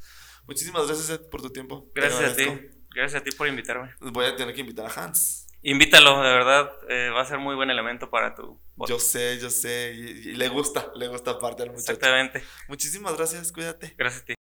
Muchísimas 0.47 0.87
gracias 0.87 1.09
Ed, 1.09 1.29
por 1.29 1.41
tu 1.41 1.49
tiempo. 1.49 1.89
Gracias 1.93 2.31
a 2.31 2.35
ti. 2.35 2.45
Gracias 2.93 3.21
a 3.21 3.23
ti 3.23 3.31
por 3.31 3.47
invitarme. 3.47 3.93
Voy 3.99 4.25
a 4.25 4.35
tener 4.35 4.53
que 4.53 4.61
invitar 4.61 4.85
a 4.85 5.03
Hans. 5.03 5.46
Invítalo, 5.63 6.21
de 6.21 6.31
verdad, 6.31 6.71
eh, 6.89 7.09
va 7.09 7.21
a 7.21 7.25
ser 7.25 7.39
muy 7.39 7.55
buen 7.55 7.69
elemento 7.69 8.09
para 8.09 8.35
tu 8.35 8.59
podcast. 8.75 8.89
Yo 8.89 8.99
sé, 8.99 9.39
yo 9.39 9.49
sé, 9.49 9.93
y, 9.95 10.29
y 10.29 10.33
le 10.35 10.47
gusta, 10.49 10.91
le 10.95 11.07
gusta 11.07 11.31
aparte 11.31 11.63
al 11.63 11.69
muchacho. 11.71 11.91
Exactamente. 11.93 12.43
Muchísimas 12.67 13.17
gracias, 13.17 13.51
cuídate. 13.51 13.93
Gracias 13.97 14.23
a 14.23 14.25
ti. 14.25 14.36